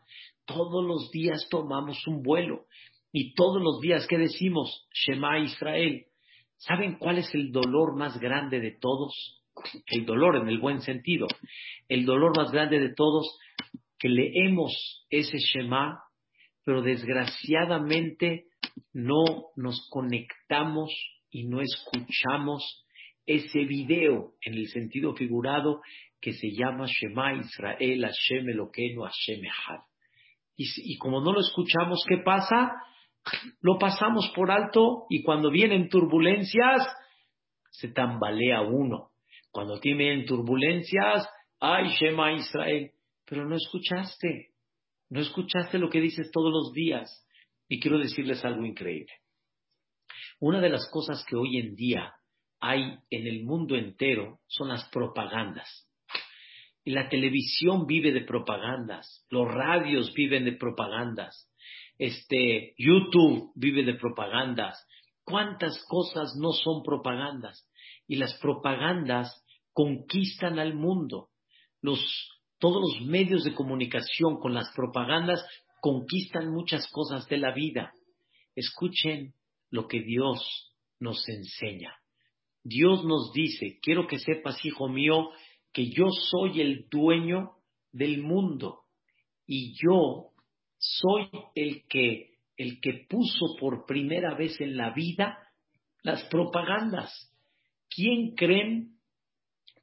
todos 0.44 0.84
los 0.84 1.10
días 1.10 1.48
tomamos 1.50 2.06
un 2.06 2.22
vuelo, 2.22 2.66
y 3.12 3.34
todos 3.34 3.60
los 3.60 3.80
días 3.80 4.06
que 4.06 4.18
decimos, 4.18 4.88
Shema 4.92 5.38
Israel, 5.40 6.06
¿Saben 6.60 6.96
cuál 6.98 7.16
es 7.16 7.34
el 7.34 7.52
dolor 7.52 7.96
más 7.96 8.20
grande 8.20 8.60
de 8.60 8.72
todos? 8.72 9.42
El 9.86 10.04
dolor 10.04 10.36
en 10.36 10.48
el 10.48 10.58
buen 10.58 10.82
sentido. 10.82 11.26
El 11.88 12.04
dolor 12.04 12.36
más 12.36 12.52
grande 12.52 12.78
de 12.78 12.94
todos 12.94 13.38
que 13.98 14.10
leemos 14.10 15.06
ese 15.08 15.38
Shema, 15.38 16.02
pero 16.62 16.82
desgraciadamente 16.82 18.48
no 18.92 19.24
nos 19.56 19.88
conectamos 19.90 20.90
y 21.30 21.44
no 21.44 21.62
escuchamos 21.62 22.84
ese 23.34 23.64
video 23.64 24.34
en 24.42 24.54
el 24.54 24.68
sentido 24.68 25.14
figurado 25.14 25.80
que 26.20 26.32
se 26.32 26.50
llama 26.50 26.86
Shema 26.86 27.34
Israel 27.34 28.04
Hashem 28.04 28.48
Elokeinu 28.48 29.02
Hashem 29.02 29.44
Echad. 29.44 29.84
Y, 30.56 30.64
y 30.94 30.98
como 30.98 31.20
no 31.20 31.32
lo 31.32 31.40
escuchamos, 31.40 32.04
¿qué 32.08 32.18
pasa? 32.18 32.72
lo 33.60 33.78
pasamos 33.78 34.30
por 34.34 34.50
alto 34.50 35.06
y 35.08 35.22
cuando 35.22 35.50
vienen 35.50 35.88
turbulencias, 35.88 36.82
se 37.70 37.88
tambalea 37.88 38.62
uno. 38.62 39.10
Cuando 39.50 39.80
tienen 39.80 40.26
turbulencias, 40.26 41.28
ay, 41.60 41.88
Shema 41.88 42.32
Israel, 42.32 42.92
pero 43.24 43.48
no 43.48 43.56
escuchaste, 43.56 44.50
no 45.08 45.20
escuchaste 45.20 45.78
lo 45.78 45.88
que 45.88 46.00
dices 46.00 46.30
todos 46.32 46.52
los 46.52 46.72
días. 46.72 47.26
Y 47.68 47.80
quiero 47.80 47.98
decirles 47.98 48.44
algo 48.44 48.64
increíble. 48.64 49.12
Una 50.40 50.60
de 50.60 50.70
las 50.70 50.88
cosas 50.90 51.24
que 51.28 51.36
hoy 51.36 51.58
en 51.58 51.74
día 51.74 52.14
hay 52.60 52.98
en 53.10 53.26
el 53.26 53.44
mundo 53.44 53.76
entero 53.76 54.40
son 54.46 54.68
las 54.68 54.88
propagandas. 54.90 55.88
Y 56.84 56.92
la 56.92 57.08
televisión 57.08 57.86
vive 57.86 58.12
de 58.12 58.22
propagandas, 58.22 59.26
los 59.30 59.46
radios 59.46 60.12
viven 60.14 60.44
de 60.44 60.52
propagandas, 60.52 61.50
este, 61.98 62.74
YouTube 62.78 63.52
vive 63.54 63.84
de 63.84 63.94
propagandas. 63.94 64.86
¿Cuántas 65.24 65.84
cosas 65.86 66.34
no 66.36 66.52
son 66.52 66.82
propagandas? 66.82 67.68
Y 68.08 68.16
las 68.16 68.34
propagandas 68.38 69.44
conquistan 69.72 70.58
al 70.58 70.74
mundo. 70.74 71.28
Todos 72.58 72.82
los 72.82 73.06
medios 73.06 73.44
de 73.44 73.54
comunicación 73.54 74.38
con 74.40 74.54
las 74.54 74.72
propagandas 74.74 75.44
conquistan 75.80 76.50
muchas 76.50 76.88
cosas 76.90 77.26
de 77.28 77.38
la 77.38 77.52
vida. 77.52 77.92
Escuchen 78.54 79.34
lo 79.70 79.86
que 79.86 80.00
Dios 80.00 80.74
nos 80.98 81.26
enseña. 81.28 81.99
Dios 82.70 83.04
nos 83.04 83.32
dice, 83.32 83.80
quiero 83.82 84.06
que 84.06 84.20
sepas, 84.20 84.64
hijo 84.64 84.88
mío, 84.88 85.30
que 85.72 85.90
yo 85.90 86.06
soy 86.30 86.60
el 86.60 86.86
dueño 86.88 87.50
del 87.90 88.22
mundo 88.22 88.82
y 89.44 89.74
yo 89.74 90.28
soy 90.78 91.28
el 91.56 91.82
que, 91.88 92.36
el 92.56 92.80
que 92.80 93.06
puso 93.08 93.56
por 93.58 93.86
primera 93.86 94.36
vez 94.36 94.60
en 94.60 94.76
la 94.76 94.94
vida 94.94 95.36
las 96.02 96.22
propagandas. 96.28 97.10
¿Quién 97.88 98.36
creen 98.36 98.92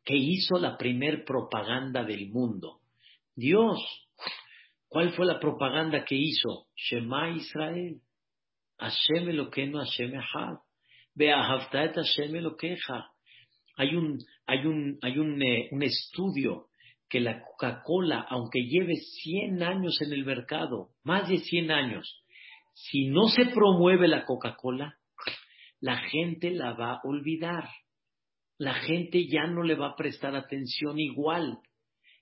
que 0.06 0.15
hizo 0.15 0.58
la 0.58 0.78
primer 0.78 1.26
propaganda 1.26 2.06
del 2.06 2.30
mundo? 2.30 2.80
Dios. 3.36 3.80
¿Cuál 4.88 5.12
fue 5.12 5.26
la 5.26 5.41
propaganda 5.41 6.06
que 6.06 6.15
hizo? 6.15 6.67
Shema 6.73 7.32
Israel. 7.32 8.00
Hashem 8.78 9.28
Elokeinu 9.28 9.80
Hashem 9.80 10.15
Echad. 10.15 10.66
Hay 13.75 13.95
un, 13.95 14.19
hay 14.45 14.65
un, 14.65 14.99
hay 15.01 15.17
un, 15.17 15.41
eh, 15.41 15.67
un 15.71 15.82
estudio 15.82 16.67
que 17.10 17.19
la 17.19 17.41
Coca-Cola, 17.41 18.25
aunque 18.30 18.62
lleve 18.62 18.95
100 18.95 19.63
años 19.63 19.99
en 20.01 20.13
el 20.13 20.25
mercado, 20.25 20.89
más 21.03 21.27
de 21.27 21.38
100 21.38 21.71
años, 21.71 22.23
si 22.73 23.08
no 23.08 23.27
se 23.30 23.45
promueve 23.45 24.08
la 24.08 24.25
Coca-Cola, 24.25 24.97
la 25.80 25.97
gente 25.97 26.51
la 26.51 26.73
va 26.73 26.93
a 26.93 27.01
olvidar. 27.03 27.67
La 28.60 28.75
gente 28.75 29.27
ya 29.27 29.47
no 29.47 29.63
le 29.63 29.75
va 29.75 29.89
a 29.89 29.95
prestar 29.95 30.36
atención 30.36 30.99
igual. 30.99 31.60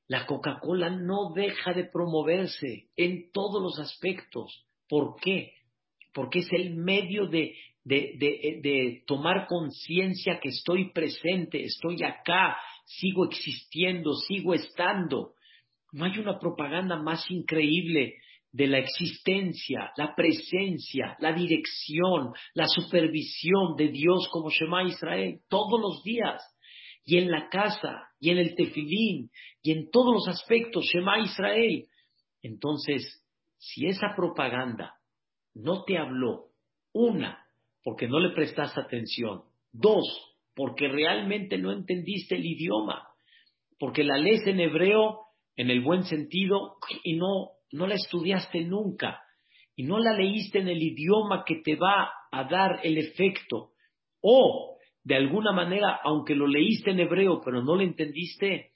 La 0.08 0.25
Coca-Cola 0.25 0.89
no 0.89 1.34
deja 1.34 1.73
de 1.73 1.86
promoverse 1.86 2.89
en 2.95 3.31
todos 3.31 3.62
los 3.62 3.79
aspectos. 3.79 4.65
¿Por 4.88 5.15
qué? 5.19 5.53
Porque 6.13 6.39
es 6.39 6.47
el 6.51 6.75
medio 6.75 7.27
de, 7.27 7.55
de, 7.86 8.15
de, 8.17 8.60
de 8.62 9.04
tomar 9.06 9.45
conciencia 9.48 10.39
que 10.41 10.50
estoy 10.50 10.91
presente, 10.91 11.63
estoy 11.63 12.04
acá, 12.04 12.58
sigo 12.84 13.26
existiendo, 13.26 14.13
sigo 14.15 14.54
estando. 14.54 15.34
No 15.93 16.06
hay 16.06 16.17
una 16.17 16.38
propaganda 16.39 16.98
más 16.98 17.30
increíble 17.30 18.15
de 18.52 18.67
la 18.67 18.80
existencia, 18.80 19.91
la 19.98 20.15
presencia, 20.15 21.15
la 21.19 21.32
dirección, 21.34 22.34
la 22.54 22.67
supervisión 22.67 23.76
de 23.78 23.89
Dios 23.89 24.28
como 24.32 24.50
Shema 24.50 24.84
Israel 24.84 25.41
todos 25.48 25.80
los 25.80 26.04
días. 26.04 26.41
y 27.08 27.19
en 27.19 27.30
la 27.30 27.50
casa, 27.50 28.10
y 28.19 28.32
en 28.32 28.39
el 28.39 28.56
tefilín, 28.56 29.30
y 29.62 29.71
en 29.74 29.91
todos 29.91 30.12
los 30.12 30.28
aspectos, 30.28 30.86
Shema 30.86 31.19
Israel. 31.19 31.86
Entonces, 32.41 33.24
si 33.60 33.86
esa 33.86 34.15
propaganda 34.15 34.95
no 35.54 35.84
te 35.84 36.00
habló, 36.00 36.48
una, 36.93 37.44
porque 37.86 38.08
no 38.08 38.19
le 38.19 38.32
prestas 38.32 38.76
atención, 38.80 39.43
dos, 39.71 40.04
porque 40.56 40.88
realmente 40.88 41.60
no 41.60 41.71
entendiste 41.71 42.36
el 42.36 42.43
idioma, 42.43 43.08
porque 43.78 44.04
la 44.04 44.17
lees 44.17 44.48
en 44.48 44.60
hebreo 44.60 45.19
en 45.56 45.69
el 45.69 45.82
buen 45.82 46.04
sentido 46.04 46.78
y 47.04 47.15
no, 47.15 47.52
no 47.71 47.86
la 47.86 47.93
estudiaste 47.93 48.62
nunca, 48.62 49.21
y 49.76 49.84
no 49.84 50.00
la 50.00 50.13
leíste 50.13 50.60
en 50.60 50.67
el 50.67 50.82
idioma 50.82 51.43
que 51.45 51.62
te 51.63 51.76
va 51.76 52.10
a 52.32 52.43
dar 52.45 52.80
el 52.82 52.98
efecto, 52.98 53.74
o 54.19 54.80
de 55.04 55.15
alguna 55.15 55.52
manera, 55.52 56.00
aunque 56.04 56.34
lo 56.34 56.48
leíste 56.48 56.89
en 56.89 57.02
hebreo 57.02 57.39
pero 57.45 57.62
no 57.62 57.76
lo 57.76 57.82
entendiste, 57.82 58.71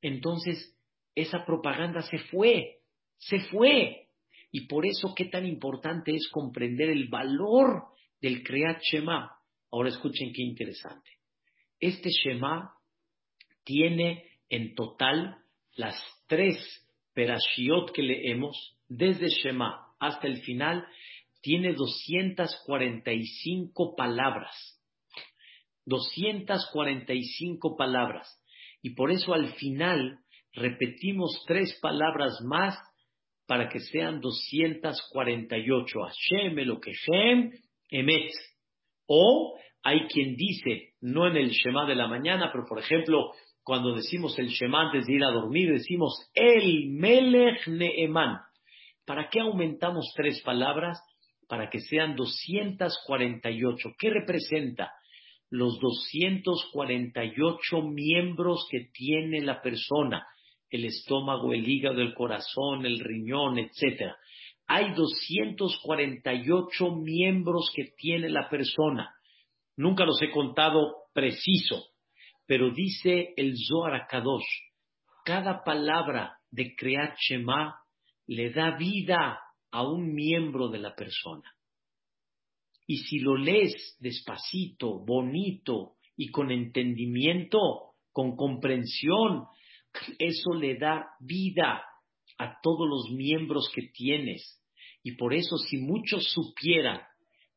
entonces 0.00 0.76
esa 1.14 1.46
propaganda 1.46 2.02
se 2.02 2.18
fue, 2.18 2.78
se 3.18 3.38
fue. 3.38 4.08
Y 4.50 4.66
por 4.66 4.84
eso 4.84 5.14
qué 5.16 5.26
tan 5.26 5.46
importante 5.46 6.12
es 6.12 6.28
comprender 6.30 6.90
el 6.90 7.08
valor 7.08 7.91
del 8.22 8.42
Kriyat 8.42 8.80
Shema. 8.80 9.30
Ahora 9.70 9.90
escuchen 9.90 10.32
qué 10.32 10.42
interesante. 10.42 11.10
Este 11.78 12.08
Shema 12.08 12.72
tiene 13.64 14.24
en 14.48 14.74
total 14.74 15.36
las 15.74 16.00
tres 16.28 16.56
perashiot 17.14 17.92
que 17.92 18.02
leemos, 18.02 18.78
desde 18.88 19.28
Shema 19.28 19.88
hasta 19.98 20.26
el 20.26 20.42
final, 20.42 20.86
tiene 21.40 21.72
245 21.74 23.96
palabras. 23.96 24.78
245 25.86 27.76
palabras. 27.76 28.28
Y 28.82 28.90
por 28.90 29.10
eso 29.10 29.34
al 29.34 29.54
final 29.54 30.20
repetimos 30.52 31.42
tres 31.46 31.76
palabras 31.80 32.40
más 32.42 32.78
para 33.46 33.68
que 33.68 33.80
sean 33.80 34.20
248. 34.20 36.00
Hashem, 36.00 36.58
Elokehem, 36.58 37.52
Emet. 37.92 38.30
O 39.06 39.58
hay 39.82 40.06
quien 40.06 40.36
dice, 40.36 40.94
no 41.00 41.26
en 41.26 41.36
el 41.36 41.50
Shema 41.50 41.86
de 41.86 41.94
la 41.94 42.08
mañana, 42.08 42.50
pero 42.52 42.64
por 42.66 42.78
ejemplo, 42.78 43.32
cuando 43.62 43.94
decimos 43.94 44.38
el 44.38 44.48
Shema 44.48 44.86
antes 44.86 45.06
de 45.06 45.14
ir 45.14 45.24
a 45.24 45.30
dormir, 45.30 45.70
decimos 45.70 46.30
el 46.34 46.90
Melech 46.90 47.66
Neeman. 47.68 48.38
¿Para 49.04 49.28
qué 49.28 49.40
aumentamos 49.40 50.12
tres 50.16 50.40
palabras? 50.42 51.00
Para 51.48 51.68
que 51.68 51.80
sean 51.80 52.16
248. 52.16 53.90
¿Qué 53.98 54.10
representa? 54.10 54.92
Los 55.50 55.78
248 55.80 57.82
miembros 57.82 58.66
que 58.70 58.88
tiene 58.92 59.42
la 59.42 59.60
persona, 59.60 60.26
el 60.70 60.86
estómago, 60.86 61.52
el 61.52 61.68
hígado, 61.68 62.00
el 62.00 62.14
corazón, 62.14 62.86
el 62.86 63.00
riñón, 63.00 63.58
etc. 63.58 64.14
Hay 64.74 64.94
248 64.94 66.96
miembros 66.96 67.70
que 67.76 67.92
tiene 67.94 68.30
la 68.30 68.48
persona. 68.48 69.14
Nunca 69.76 70.06
los 70.06 70.22
he 70.22 70.30
contado 70.30 70.94
preciso, 71.12 71.88
pero 72.46 72.70
dice 72.70 73.34
el 73.36 73.52
Zohar 73.54 74.06
Kadosh, 74.08 74.48
cada 75.26 75.62
palabra 75.62 76.38
de 76.50 76.74
Kriyat 76.74 77.18
Shema 77.18 77.82
le 78.28 78.50
da 78.50 78.74
vida 78.78 79.40
a 79.70 79.86
un 79.86 80.14
miembro 80.14 80.68
de 80.68 80.78
la 80.78 80.94
persona. 80.94 81.52
Y 82.86 82.96
si 82.96 83.18
lo 83.18 83.36
lees 83.36 83.98
despacito, 84.00 85.04
bonito 85.04 85.96
y 86.16 86.30
con 86.30 86.50
entendimiento, 86.50 87.58
con 88.10 88.36
comprensión, 88.36 89.48
eso 90.18 90.54
le 90.54 90.78
da 90.78 91.10
vida 91.20 91.84
a 92.38 92.58
todos 92.62 92.88
los 92.88 93.10
miembros 93.14 93.70
que 93.74 93.82
tienes. 93.92 94.60
Y 95.02 95.16
por 95.16 95.34
eso 95.34 95.56
si 95.56 95.78
muchos 95.78 96.30
supieran 96.32 97.00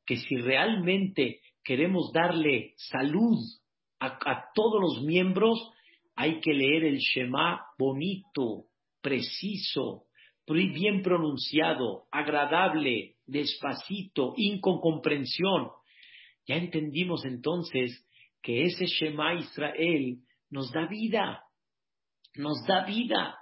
que 0.06 0.18
si 0.18 0.38
realmente 0.38 1.42
queremos 1.64 2.12
darle 2.14 2.74
salud 2.78 3.38
a, 4.00 4.52
todos 4.54 4.82
los 4.82 5.04
miembros, 5.04 5.60
hay 6.16 6.40
que 6.40 6.54
leer 6.54 6.84
el 6.84 6.98
Shema 6.98 7.62
bonito, 7.78 8.66
preciso, 9.02 10.06
bien 10.48 11.02
pronunciado, 11.02 12.06
agradable, 12.12 13.16
despacito, 13.26 14.34
y 14.38 14.60
con 14.60 14.80
comprensión. 14.80 15.70
Ya 16.48 16.56
entendimos 16.56 17.26
entonces 17.26 18.06
que 18.44 18.64
ese 18.64 18.86
Shema 18.86 19.34
Israel 19.36 20.20
nos 20.52 20.72
da 20.72 20.86
vida, 20.86 21.44
nos 22.36 22.64
da 22.68 22.86
vida. 22.86 23.40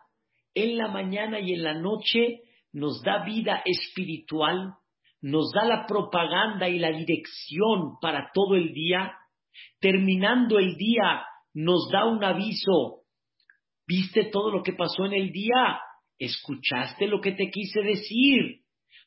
En 0.56 0.78
la 0.78 0.88
mañana 0.88 1.40
y 1.40 1.54
en 1.54 1.64
la 1.64 1.74
noche 1.74 2.42
nos 2.74 3.02
da 3.04 3.24
vida 3.24 3.62
espiritual, 3.66 4.74
nos 5.22 5.52
da 5.52 5.64
la 5.64 5.86
propaganda 5.86 6.68
y 6.68 6.80
la 6.80 6.92
dirección 6.92 7.98
para 8.02 8.30
todo 8.34 8.56
el 8.56 8.74
día. 8.74 9.14
Terminando 9.80 10.60
el 10.60 10.76
día 10.76 11.24
nos 11.54 11.90
da 11.92 12.06
un 12.06 12.24
aviso. 12.24 13.04
¿Viste 13.88 14.26
todo 14.26 14.52
lo 14.52 14.64
que 14.64 14.74
pasó 14.74 15.06
en 15.06 15.14
el 15.14 15.32
día? 15.32 15.80
¿Escuchaste 16.18 17.08
lo 17.08 17.22
que 17.22 17.34
te 17.34 17.50
quise 17.50 17.82
decir? 17.82 18.62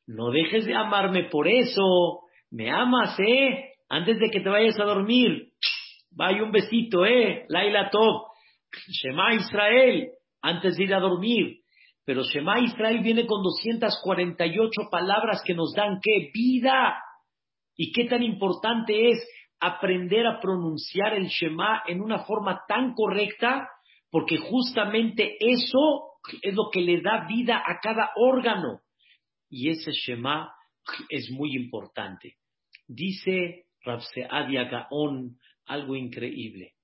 No 0.06 0.30
dejes 0.30 0.64
de 0.64 0.74
amarme 0.74 1.24
por 1.24 1.48
eso. 1.48 2.20
Me 2.50 2.70
amas, 2.70 3.18
¿eh? 3.18 3.72
Antes 3.88 4.18
de 4.18 4.30
que 4.30 4.40
te 4.40 4.48
vayas 4.48 4.78
a 4.78 4.84
dormir. 4.84 5.48
Vaya 6.12 6.42
un 6.42 6.52
besito, 6.52 7.04
¿eh? 7.04 7.44
Laila 7.48 7.90
Top. 7.90 8.28
Shema 8.88 9.34
Israel. 9.34 10.08
Antes 10.40 10.76
de 10.76 10.84
ir 10.84 10.94
a 10.94 11.00
dormir. 11.00 11.60
Pero 12.06 12.22
Shema 12.22 12.60
Israel 12.60 13.00
viene 13.02 13.26
con 13.26 13.42
248 13.42 14.88
palabras 14.90 15.42
que 15.44 15.54
nos 15.54 15.74
dan 15.74 15.98
qué? 16.00 16.30
Vida. 16.32 16.96
Y 17.76 17.90
qué 17.92 18.04
tan 18.04 18.22
importante 18.22 19.10
es 19.10 19.28
aprender 19.58 20.24
a 20.24 20.40
pronunciar 20.40 21.14
el 21.14 21.26
Shema 21.26 21.82
en 21.86 22.00
una 22.00 22.20
forma 22.20 22.60
tan 22.68 22.94
correcta, 22.94 23.68
porque 24.08 24.36
justamente 24.36 25.36
eso 25.40 26.12
es 26.42 26.54
lo 26.54 26.70
que 26.72 26.80
le 26.80 27.00
da 27.00 27.26
vida 27.26 27.60
a 27.66 27.80
cada 27.82 28.12
órgano. 28.14 28.82
Y 29.50 29.70
ese 29.70 29.90
Shema 29.90 30.52
es 31.08 31.28
muy 31.32 31.56
importante. 31.56 32.36
Dice 32.86 33.64
Rabseadia 33.84 34.64
Gaon 34.64 35.38
algo 35.66 35.96
increíble. 35.96 36.74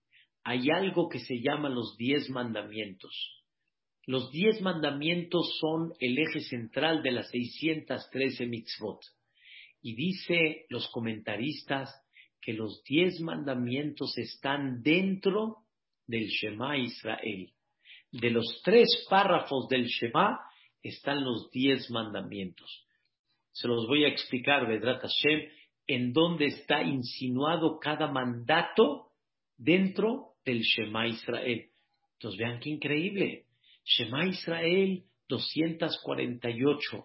Hay 0.42 0.68
algo 0.70 1.08
que 1.08 1.20
se 1.20 1.40
llama 1.40 1.68
los 1.68 1.96
diez 1.96 2.28
mandamientos. 2.28 3.41
Los 4.06 4.30
diez 4.32 4.60
mandamientos 4.60 5.58
son 5.60 5.92
el 6.00 6.18
eje 6.18 6.40
central 6.40 7.02
de 7.02 7.12
las 7.12 7.30
613 7.30 8.46
mitzvot. 8.46 9.00
Y 9.80 9.94
dice 9.94 10.66
los 10.68 10.88
comentaristas 10.88 11.90
que 12.40 12.52
los 12.52 12.82
diez 12.84 13.20
mandamientos 13.20 14.16
están 14.18 14.82
dentro 14.82 15.58
del 16.06 16.26
Shema 16.26 16.76
Israel 16.78 17.52
de 18.12 18.30
los 18.30 18.60
tres 18.62 19.06
párrafos 19.08 19.68
del 19.68 19.86
Shema 19.86 20.38
están 20.82 21.24
los 21.24 21.50
diez 21.50 21.90
mandamientos. 21.90 22.86
Se 23.52 23.66
los 23.66 23.86
voy 23.86 24.04
a 24.04 24.08
explicar, 24.08 24.66
Vedrat 24.68 25.00
Hashem, 25.00 25.48
en 25.86 26.12
dónde 26.12 26.46
está 26.46 26.82
insinuado 26.82 27.78
cada 27.80 28.10
mandato 28.10 29.12
dentro 29.56 30.34
del 30.44 30.60
Shema 30.60 31.08
Israel. 31.08 31.70
Entonces 32.14 32.38
vean 32.38 32.60
qué 32.60 32.70
increíble. 32.70 33.46
Shema 33.84 34.26
Israel 34.26 35.04
248. 35.28 37.04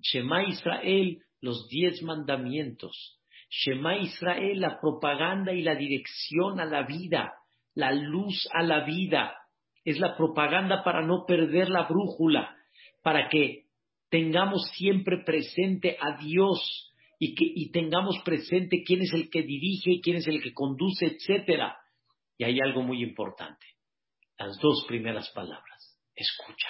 Shema 0.00 0.44
Israel 0.44 1.22
los 1.40 1.68
diez 1.68 2.02
mandamientos. 2.02 3.20
Shema 3.50 3.98
Israel 3.98 4.60
la 4.60 4.80
propaganda 4.80 5.52
y 5.52 5.62
la 5.62 5.74
dirección 5.74 6.60
a 6.60 6.64
la 6.64 6.84
vida, 6.84 7.34
la 7.74 7.92
luz 7.92 8.48
a 8.52 8.62
la 8.62 8.84
vida 8.84 9.36
es 9.84 9.98
la 9.98 10.16
propaganda 10.16 10.84
para 10.84 11.02
no 11.04 11.24
perder 11.26 11.68
la 11.68 11.84
brújula, 11.84 12.56
para 13.02 13.28
que 13.28 13.66
tengamos 14.08 14.70
siempre 14.76 15.22
presente 15.24 15.96
a 16.00 16.16
Dios 16.22 16.92
y 17.18 17.34
que 17.34 17.44
y 17.44 17.70
tengamos 17.70 18.18
presente 18.24 18.82
quién 18.84 19.02
es 19.02 19.12
el 19.12 19.28
que 19.30 19.42
dirige, 19.42 20.00
quién 20.02 20.16
es 20.16 20.26
el 20.26 20.42
que 20.42 20.52
conduce, 20.52 21.06
etcétera. 21.06 21.76
Y 22.38 22.44
hay 22.44 22.58
algo 22.60 22.82
muy 22.82 23.02
importante, 23.02 23.64
las 24.38 24.58
dos 24.58 24.84
primeras 24.86 25.30
palabras, 25.30 25.71
escucha. 26.22 26.68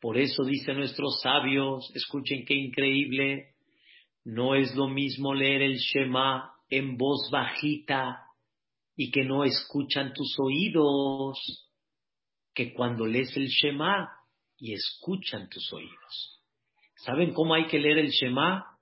Por 0.00 0.18
eso 0.18 0.44
dicen 0.44 0.78
nuestros 0.78 1.20
sabios, 1.22 1.90
escuchen 1.94 2.44
qué 2.46 2.54
increíble, 2.54 3.54
no 4.24 4.54
es 4.54 4.74
lo 4.74 4.88
mismo 4.88 5.34
leer 5.34 5.62
el 5.62 5.78
Shema 5.78 6.52
en 6.68 6.96
voz 6.96 7.30
bajita 7.30 8.22
y 8.96 9.10
que 9.10 9.24
no 9.24 9.44
escuchan 9.44 10.12
tus 10.12 10.36
oídos, 10.38 11.68
que 12.54 12.72
cuando 12.72 13.06
lees 13.06 13.36
el 13.36 13.48
Shema 13.48 14.10
y 14.58 14.74
escuchan 14.74 15.48
tus 15.48 15.72
oídos. 15.72 16.42
¿Saben 16.96 17.32
cómo 17.32 17.54
hay 17.54 17.66
que 17.66 17.78
leer 17.78 17.98
el 17.98 18.10
Shema? 18.10 18.78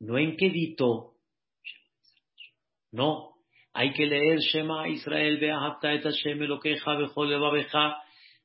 No 0.00 0.18
en 0.18 0.36
quedito, 0.36 1.12
no, 2.92 3.32
Hay 3.74 3.94
que 3.94 4.04
leer 4.04 4.38
Shema 4.38 4.86
Israel, 4.88 5.38
Beahavta 5.38 5.94
et 5.94 6.02
Hashem 6.02 6.42
Elokeja, 6.42 6.94
Beja. 6.94 7.96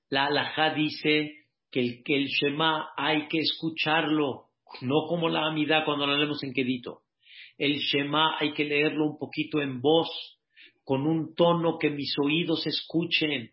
La 0.09 0.25
halajá 0.25 0.73
dice 0.73 1.31
que 1.71 1.79
el, 1.79 2.03
que 2.03 2.15
el 2.15 2.27
Shema 2.27 2.89
hay 2.95 3.27
que 3.27 3.39
escucharlo, 3.39 4.45
no 4.81 5.05
como 5.07 5.29
la 5.29 5.47
amidad 5.47 5.85
cuando 5.85 6.07
lo 6.07 6.17
leemos 6.17 6.43
en 6.43 6.53
quedito. 6.53 7.01
El 7.57 7.77
Shema 7.77 8.37
hay 8.39 8.53
que 8.53 8.65
leerlo 8.65 9.05
un 9.05 9.17
poquito 9.17 9.61
en 9.61 9.81
voz, 9.81 10.09
con 10.83 11.05
un 11.05 11.35
tono 11.35 11.77
que 11.77 11.89
mis 11.89 12.13
oídos 12.17 12.65
escuchen, 12.65 13.51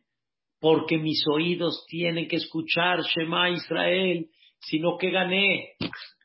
porque 0.60 0.98
mis 0.98 1.24
oídos 1.26 1.84
tienen 1.88 2.28
que 2.28 2.36
escuchar 2.36 3.00
Shema 3.02 3.50
Israel, 3.50 4.28
sino 4.60 4.96
que 4.96 5.10
gané 5.10 5.72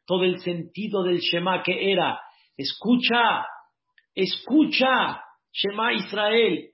todo 0.06 0.24
el 0.24 0.40
sentido 0.42 1.04
del 1.04 1.20
Shema 1.20 1.64
que 1.64 1.92
era, 1.92 2.20
escucha, 2.56 3.46
escucha, 4.14 5.22
Shema 5.52 5.94
Israel. 5.94 6.70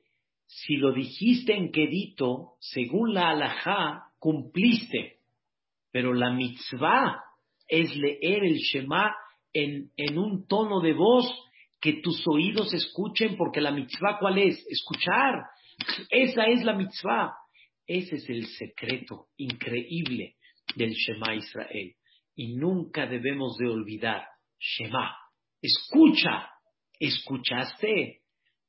Si 0.45 0.77
lo 0.77 0.93
dijiste 0.93 1.53
en 1.55 1.71
quedito, 1.71 2.53
según 2.59 3.13
la 3.13 3.29
alajá, 3.29 4.03
cumpliste. 4.19 5.19
Pero 5.91 6.13
la 6.13 6.31
mitzvah 6.31 7.21
es 7.67 7.95
leer 7.95 8.43
el 8.43 8.57
Shema 8.57 9.15
en, 9.53 10.17
un 10.17 10.47
tono 10.47 10.81
de 10.81 10.93
voz 10.93 11.25
que 11.79 12.01
tus 12.01 12.23
oídos 12.27 12.73
escuchen, 12.73 13.37
porque 13.37 13.61
la 13.61 13.71
mitzvah, 13.71 14.17
¿cuál 14.19 14.37
es? 14.37 14.65
Escuchar. 14.69 15.43
Esa 16.09 16.45
es 16.45 16.63
la 16.63 16.73
mitzvah. 16.73 17.33
Ese 17.87 18.15
es 18.15 18.29
el 18.29 18.47
secreto 18.47 19.27
increíble 19.37 20.35
del 20.75 20.91
Shema 20.91 21.35
Israel. 21.35 21.95
Y 22.35 22.55
nunca 22.55 23.07
debemos 23.07 23.55
de 23.57 23.69
olvidar, 23.69 24.25
Shema, 24.59 25.15
escucha, 25.61 26.49
¿escuchaste? 26.99 28.24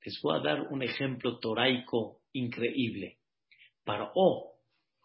Les 0.06 0.20
voy 0.22 0.36
a 0.36 0.40
dar 0.40 0.68
un 0.70 0.84
ejemplo 0.84 1.40
toraico 1.40 2.20
increíble. 2.32 3.16
Paró, 3.84 4.12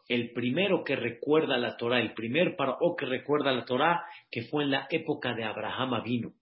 el 0.08 0.32
primero 0.32 0.84
que 0.84 0.96
recuerda 0.96 1.58
la 1.58 1.76
Torah, 1.76 2.00
el 2.00 2.14
primer 2.14 2.56
Paró 2.56 2.96
que 2.96 3.08
recuerda 3.08 3.52
la 3.52 3.66
Torah, 3.66 4.06
que 4.30 4.44
fue 4.44 4.64
en 4.64 4.70
la 4.70 4.86
época 4.92 5.34
de 5.34 5.44
Abraham 5.44 6.04
vino. 6.04 6.34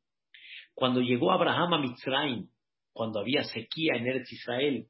Cuando 0.73 0.99
llegó 0.99 1.31
Abraham 1.31 1.75
a 1.75 1.77
Mitzrayim, 1.79 2.49
cuando 2.91 3.21
había 3.21 3.45
sequía 3.45 3.93
en 3.95 4.07
Eretz 4.07 4.29
Israel, 4.29 4.87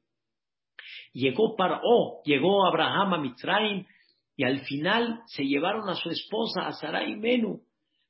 llegó 1.12 1.54
Paró, 1.54 2.22
llegó 2.24 2.66
Abraham 2.66 3.14
a 3.14 3.18
Mitzrayim 3.18 3.86
y 4.34 4.42
al 4.42 4.62
final 4.62 5.22
se 5.26 5.44
llevaron 5.44 5.88
a 5.88 5.94
su 5.94 6.10
esposa, 6.10 6.66
a 6.66 6.72
Sarai 6.72 7.14
Menú. 7.14 7.62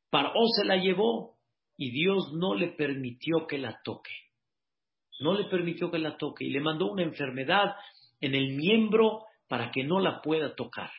Paró 0.09 0.41
se 0.57 0.65
la 0.65 0.77
llevó 0.79 1.37
y 1.77 1.91
Dios 1.91 2.33
no 2.33 2.55
le 2.55 2.69
permitió 2.69 3.47
que 3.47 3.59
la 3.59 3.79
toque 3.85 4.30
no 5.21 5.35
le 5.35 5.45
permitió 5.45 5.91
que 5.91 5.99
la 5.99 6.17
toque 6.17 6.45
y 6.45 6.51
le 6.51 6.61
mandó 6.61 6.91
una 6.91 7.03
enfermedad 7.03 7.77
en 8.21 8.35
el 8.35 8.55
miembro 8.55 9.25
para 9.49 9.71
que 9.71 9.85
no 9.85 10.01
la 10.01 10.21
pueda 10.21 10.55
tocar. 10.55 10.91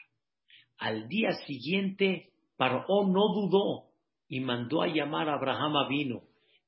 Al 0.78 1.07
día 1.07 1.32
siguiente, 1.45 2.32
Paró 2.57 2.86
no 3.07 3.34
dudó 3.34 3.91
y 4.28 4.39
mandó 4.39 4.82
a 4.82 4.88
llamar 4.88 5.30
a 5.30 5.34
Abraham 5.34 5.76
Avino 5.78 6.22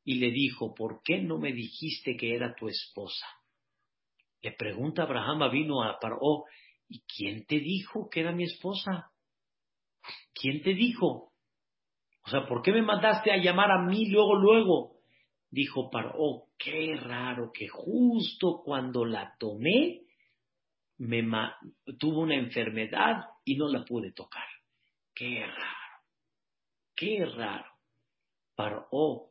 y 0.03 0.15
le 0.15 0.31
dijo, 0.31 0.73
¿por 0.73 1.01
qué 1.03 1.21
no 1.21 1.37
me 1.37 1.53
dijiste 1.53 2.17
que 2.17 2.35
era 2.35 2.55
tu 2.55 2.67
esposa? 2.67 3.25
Le 4.41 4.51
pregunta 4.51 5.03
Abraham 5.03 5.43
Avino 5.43 5.83
a 5.83 5.99
Paró, 5.99 6.45
¿y 6.89 7.01
quién 7.01 7.45
te 7.45 7.59
dijo 7.59 8.09
que 8.09 8.21
era 8.21 8.31
mi 8.31 8.43
esposa? 8.43 9.11
¿Quién 10.33 10.61
te 10.61 10.73
dijo? 10.73 11.31
O 12.25 12.29
sea, 12.29 12.47
¿por 12.47 12.61
qué 12.61 12.71
me 12.71 12.81
mandaste 12.81 13.31
a 13.31 13.37
llamar 13.37 13.71
a 13.71 13.85
mí 13.85 14.07
luego, 14.09 14.35
luego? 14.35 14.92
Dijo 15.53 15.91
Paró, 15.91 16.47
qué 16.57 16.95
raro 16.95 17.51
que 17.53 17.67
justo 17.67 18.63
cuando 18.65 19.05
la 19.05 19.35
tomé, 19.37 20.01
me 20.97 21.23
tuvo 21.99 22.21
una 22.21 22.33
enfermedad 22.33 23.25
y 23.45 23.55
no 23.55 23.67
la 23.67 23.85
pude 23.85 24.11
tocar. 24.13 24.47
Qué 25.13 25.45
raro, 25.45 26.01
qué 26.95 27.23
raro. 27.25 27.71
Paró 28.55 29.29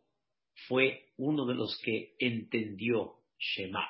fue 0.69 1.09
uno 1.17 1.45
de 1.45 1.57
los 1.57 1.77
que 1.85 2.15
entendió 2.21 3.15
Shema, 3.37 3.85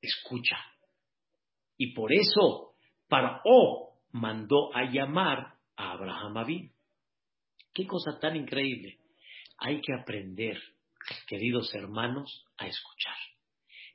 escucha. 0.00 0.58
Y 1.76 1.94
por 1.94 2.12
eso 2.12 2.74
Paró 3.06 4.00
mandó 4.10 4.74
a 4.74 4.90
llamar 4.90 5.60
a 5.76 5.92
Abraham 5.92 6.38
Abin. 6.38 6.72
Qué 7.72 7.86
cosa 7.86 8.18
tan 8.18 8.34
increíble. 8.34 8.98
Hay 9.58 9.80
que 9.80 9.94
aprender 9.94 10.60
queridos 11.26 11.74
hermanos, 11.74 12.44
a 12.58 12.66
escuchar. 12.66 13.16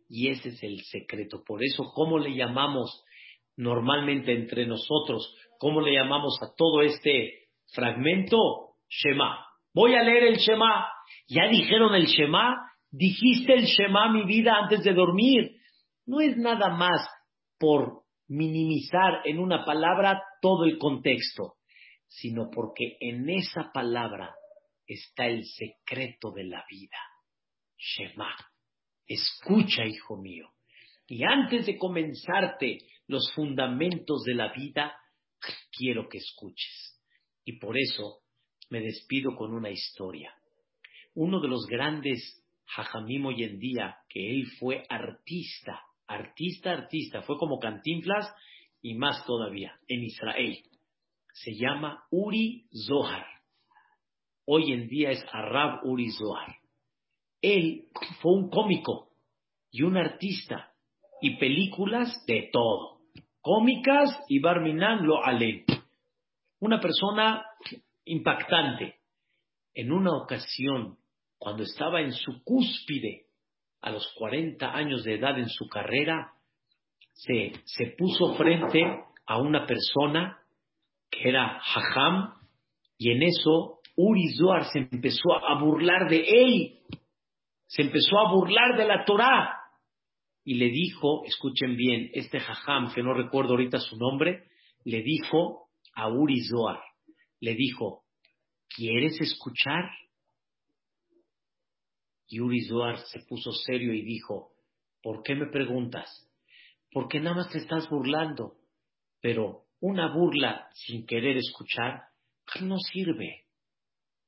Y 0.09 0.29
ese 0.29 0.49
es 0.49 0.63
el 0.63 0.81
secreto. 0.81 1.43
Por 1.45 1.63
eso, 1.63 1.91
¿cómo 1.93 2.17
le 2.17 2.35
llamamos 2.35 3.03
normalmente 3.55 4.33
entre 4.33 4.65
nosotros? 4.65 5.35
¿Cómo 5.59 5.81
le 5.81 5.93
llamamos 5.93 6.39
a 6.41 6.53
todo 6.55 6.81
este 6.81 7.49
fragmento? 7.73 8.37
Shema. 8.89 9.45
Voy 9.73 9.95
a 9.95 10.03
leer 10.03 10.23
el 10.23 10.37
Shema. 10.37 10.87
¿Ya 11.27 11.47
dijeron 11.49 11.93
el 11.95 12.05
Shema? 12.05 12.55
Dijiste 12.89 13.53
el 13.53 13.65
Shema 13.65 14.11
mi 14.11 14.25
vida 14.25 14.53
antes 14.61 14.83
de 14.83 14.93
dormir. 14.93 15.57
No 16.05 16.21
es 16.21 16.37
nada 16.37 16.69
más 16.69 17.07
por 17.59 18.03
minimizar 18.27 19.21
en 19.25 19.39
una 19.39 19.65
palabra 19.65 20.21
todo 20.41 20.65
el 20.65 20.77
contexto, 20.77 21.55
sino 22.07 22.49
porque 22.49 22.97
en 22.99 23.29
esa 23.29 23.71
palabra 23.73 24.33
está 24.87 25.27
el 25.27 25.43
secreto 25.45 26.31
de 26.31 26.45
la 26.45 26.65
vida. 26.69 26.97
Shema. 27.77 28.33
Escucha, 29.05 29.85
hijo 29.85 30.17
mío. 30.17 30.49
Y 31.07 31.23
antes 31.23 31.65
de 31.65 31.77
comenzarte 31.77 32.79
los 33.07 33.31
fundamentos 33.33 34.23
de 34.23 34.35
la 34.35 34.51
vida, 34.51 34.97
quiero 35.71 36.07
que 36.09 36.17
escuches. 36.17 37.01
Y 37.45 37.59
por 37.59 37.77
eso 37.77 38.23
me 38.69 38.81
despido 38.81 39.35
con 39.35 39.53
una 39.53 39.69
historia. 39.69 40.33
Uno 41.13 41.39
de 41.39 41.47
los 41.47 41.65
grandes 41.67 42.43
Jajamim 42.65 43.25
hoy 43.25 43.43
en 43.43 43.59
día, 43.59 43.97
que 44.09 44.29
él 44.29 44.45
fue 44.59 44.85
artista, 44.89 45.81
artista, 46.05 46.71
artista, 46.71 47.21
fue 47.21 47.37
como 47.37 47.59
Cantinflas 47.59 48.29
y 48.81 48.95
más 48.95 49.25
todavía, 49.25 49.79
en 49.87 50.03
Israel. 50.03 50.61
Se 51.31 51.55
llama 51.55 52.03
Uri 52.11 52.67
Zohar 52.85 53.36
hoy 54.47 54.71
en 54.71 54.87
día 54.87 55.11
es 55.11 55.23
Arab 55.31 55.81
Uri 55.83 56.09
Zohar. 56.11 56.55
Él 57.41 57.89
fue 58.21 58.33
un 58.33 58.49
cómico 58.49 59.09
y 59.69 59.83
un 59.83 59.97
artista 59.97 60.71
y 61.21 61.37
películas 61.37 62.25
de 62.25 62.49
todo. 62.51 62.99
Cómicas 63.41 64.09
y 64.27 64.39
Barminan 64.39 65.05
lo 65.05 65.23
alén. 65.23 65.65
Una 66.59 66.79
persona 66.79 67.45
impactante. 68.05 68.95
En 69.73 69.91
una 69.91 70.15
ocasión, 70.15 70.97
cuando 71.37 71.63
estaba 71.63 72.01
en 72.01 72.13
su 72.13 72.43
cúspide, 72.43 73.25
a 73.81 73.91
los 73.91 74.11
40 74.17 74.75
años 74.75 75.03
de 75.03 75.15
edad 75.15 75.37
en 75.37 75.49
su 75.49 75.67
carrera, 75.67 76.33
se, 77.13 77.53
se 77.65 77.93
puso 77.97 78.33
frente 78.35 78.83
a 79.25 79.39
una 79.39 79.67
persona 79.67 80.39
que 81.11 81.29
era 81.29 81.59
Hajam, 81.59 82.33
y 82.97 83.11
en 83.11 83.23
eso 83.23 83.76
Uri 83.97 84.29
Zohar 84.35 84.71
se 84.71 84.79
empezó 84.79 85.33
a 85.33 85.59
burlar 85.59 86.07
de 86.07 86.19
él, 86.19 86.79
se 87.65 87.81
empezó 87.81 88.19
a 88.19 88.31
burlar 88.31 88.77
de 88.77 88.85
la 88.85 89.03
Torá. 89.03 89.55
Y 90.43 90.53
le 90.53 90.69
dijo, 90.69 91.25
escuchen 91.25 91.75
bien, 91.75 92.11
este 92.13 92.39
jajam, 92.39 92.93
que 92.93 93.01
no 93.01 93.13
recuerdo 93.13 93.51
ahorita 93.51 93.79
su 93.79 93.97
nombre, 93.97 94.49
le 94.85 95.01
dijo 95.01 95.69
a 95.93 96.09
Uri 96.09 96.41
Zohar, 96.41 96.79
le 97.41 97.55
dijo, 97.55 98.03
¿quieres 98.69 99.19
escuchar? 99.19 99.89
Y 102.27 102.39
Uri 102.39 102.61
Zohar 102.65 102.99
se 102.99 103.19
puso 103.27 103.51
serio 103.51 103.93
y 103.93 104.03
dijo, 104.03 104.51
¿por 105.01 105.23
qué 105.23 105.35
me 105.35 105.47
preguntas? 105.47 106.07
Porque 106.91 107.19
nada 107.19 107.37
más 107.37 107.49
te 107.49 107.57
estás 107.57 107.89
burlando, 107.89 108.57
pero 109.21 109.65
una 109.81 110.13
burla 110.13 110.69
sin 110.73 111.05
querer 111.05 111.35
escuchar 111.37 112.03
no 112.61 112.77
sirve. 112.77 113.46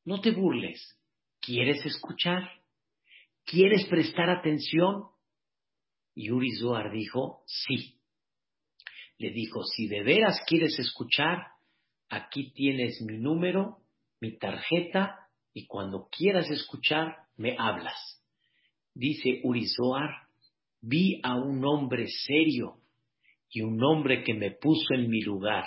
No 0.06 0.22
te 0.22 0.32
burles. 0.32 0.98
¿Quieres 1.42 1.86
escuchar? 1.86 2.50
¿Quieres 3.46 3.86
prestar 3.86 4.30
atención? 4.30 5.06
Y 6.16 6.32
Uri 6.32 6.52
Zohar 6.52 6.92
dijo, 6.92 7.44
sí. 7.46 8.00
Le 9.18 9.32
dijo, 9.32 9.64
si 9.64 9.88
de 9.88 10.04
veras 10.04 10.42
quieres 10.48 10.78
escuchar, 10.80 11.40
aquí 12.10 12.52
tienes 12.52 13.02
mi 13.02 13.18
número, 13.18 13.78
mi 14.22 14.38
tarjeta, 14.38 15.30
y 15.54 15.66
cuando 15.66 16.08
quieras 16.10 16.50
escuchar, 16.50 17.16
me 17.36 17.56
hablas. 17.58 18.24
Dice 18.94 19.42
Uri 19.44 19.68
Zohar, 19.68 20.28
vi 20.82 21.20
a 21.24 21.36
un 21.36 21.64
hombre 21.66 22.08
serio 22.08 22.78
y 23.50 23.62
un 23.62 23.84
hombre 23.84 24.24
que 24.24 24.34
me 24.34 24.52
puso 24.52 24.94
en 24.94 25.10
mi 25.10 25.22
lugar 25.22 25.66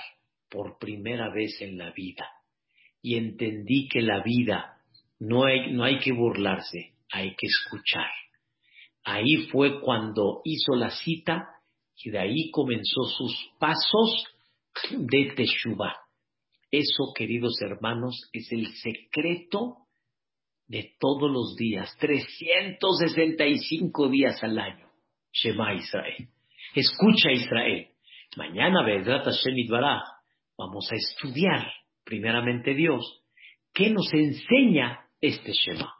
por 0.49 0.79
primera 0.79 1.33
vez 1.33 1.61
en 1.61 1.79
la 1.79 1.91
vida 1.93 2.27
y 3.03 3.17
entendí 3.17 3.89
que 3.89 4.01
la 4.01 4.23
vida 4.23 4.79
no 5.19 5.45
hay, 5.45 5.73
no 5.73 5.85
hay 5.85 5.99
que 5.99 6.13
burlarse, 6.13 6.95
hay 7.11 7.35
que 7.35 7.47
escuchar. 7.47 8.09
Ahí 9.05 9.49
fue 9.51 9.81
cuando 9.81 10.41
hizo 10.45 10.77
la 10.77 10.91
cita 10.91 11.49
y 11.97 12.11
de 12.11 12.19
ahí 12.19 12.51
comenzó 12.51 13.05
sus 13.05 13.51
pasos 13.59 14.27
de 14.91 15.33
Teshuvah. 15.37 15.97
Eso, 16.71 17.13
queridos 17.15 17.61
hermanos, 17.61 18.31
es 18.33 18.51
el 18.53 18.69
secreto 18.77 19.77
de 20.67 20.95
todos 20.99 21.31
los 21.31 21.55
días, 21.57 21.95
365 21.99 24.09
días 24.09 24.43
al 24.43 24.59
año. 24.59 24.91
Shema 25.33 25.75
Israel. 25.75 26.29
Escucha 26.75 27.31
Israel. 27.31 27.89
Mañana, 28.37 28.83
Bedrat 28.85 29.25
Hashem 29.25 29.55
vamos 30.57 30.89
a 30.91 30.97
estudiar, 30.97 31.71
primeramente 32.13 32.75
Dios, 32.75 33.25
qué 33.73 33.89
nos 33.89 34.13
enseña 34.13 35.09
este 35.19 35.53
Shema. 35.53 35.95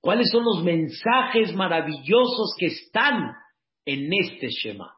¿Cuáles 0.00 0.30
son 0.30 0.42
los 0.42 0.64
mensajes 0.64 1.54
maravillosos 1.54 2.54
que 2.58 2.68
están 2.68 3.34
en 3.84 4.10
este 4.10 4.48
Shema? 4.48 4.90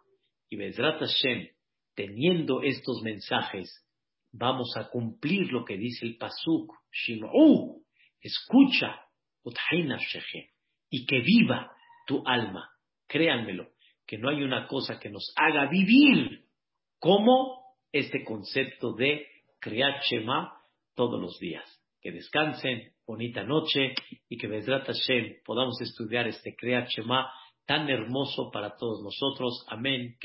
Y 0.48 0.54
Bedrat 0.54 1.00
Hashem, 1.00 1.48
teniendo 1.96 2.62
estos 2.62 3.02
mensajes, 3.02 3.84
vamos 4.30 4.76
a 4.76 4.88
cumplir 4.88 5.50
lo 5.50 5.64
que 5.64 5.76
dice 5.76 6.06
el 6.06 6.16
Pasuk, 6.16 6.72
Shim'u, 6.92 7.82
escucha, 8.20 9.00
y 10.90 11.06
que 11.06 11.20
viva 11.22 11.72
tu 12.06 12.22
alma. 12.24 12.70
Créanmelo, 13.08 13.66
que 14.06 14.16
no 14.16 14.28
hay 14.28 14.44
una 14.44 14.68
cosa 14.68 15.00
que 15.00 15.10
nos 15.10 15.34
haga 15.34 15.68
vivir 15.68 16.44
como 17.00 17.64
este 17.90 18.22
concepto 18.22 18.92
de 18.92 19.26
Kriyat 19.62 20.02
Shema 20.02 20.52
todos 20.94 21.20
los 21.20 21.38
días. 21.38 21.64
Que 22.00 22.10
descansen, 22.10 22.92
bonita 23.06 23.44
noche 23.44 23.94
y 24.28 24.36
que 24.36 24.48
Bezrat 24.48 24.86
Hashem 24.86 25.36
podamos 25.44 25.80
estudiar 25.80 26.26
este 26.26 26.56
Kriyat 26.56 26.88
Shema 26.88 27.30
tan 27.64 27.88
hermoso 27.88 28.50
para 28.52 28.76
todos 28.76 29.02
nosotros. 29.02 29.64
Amén. 29.68 30.16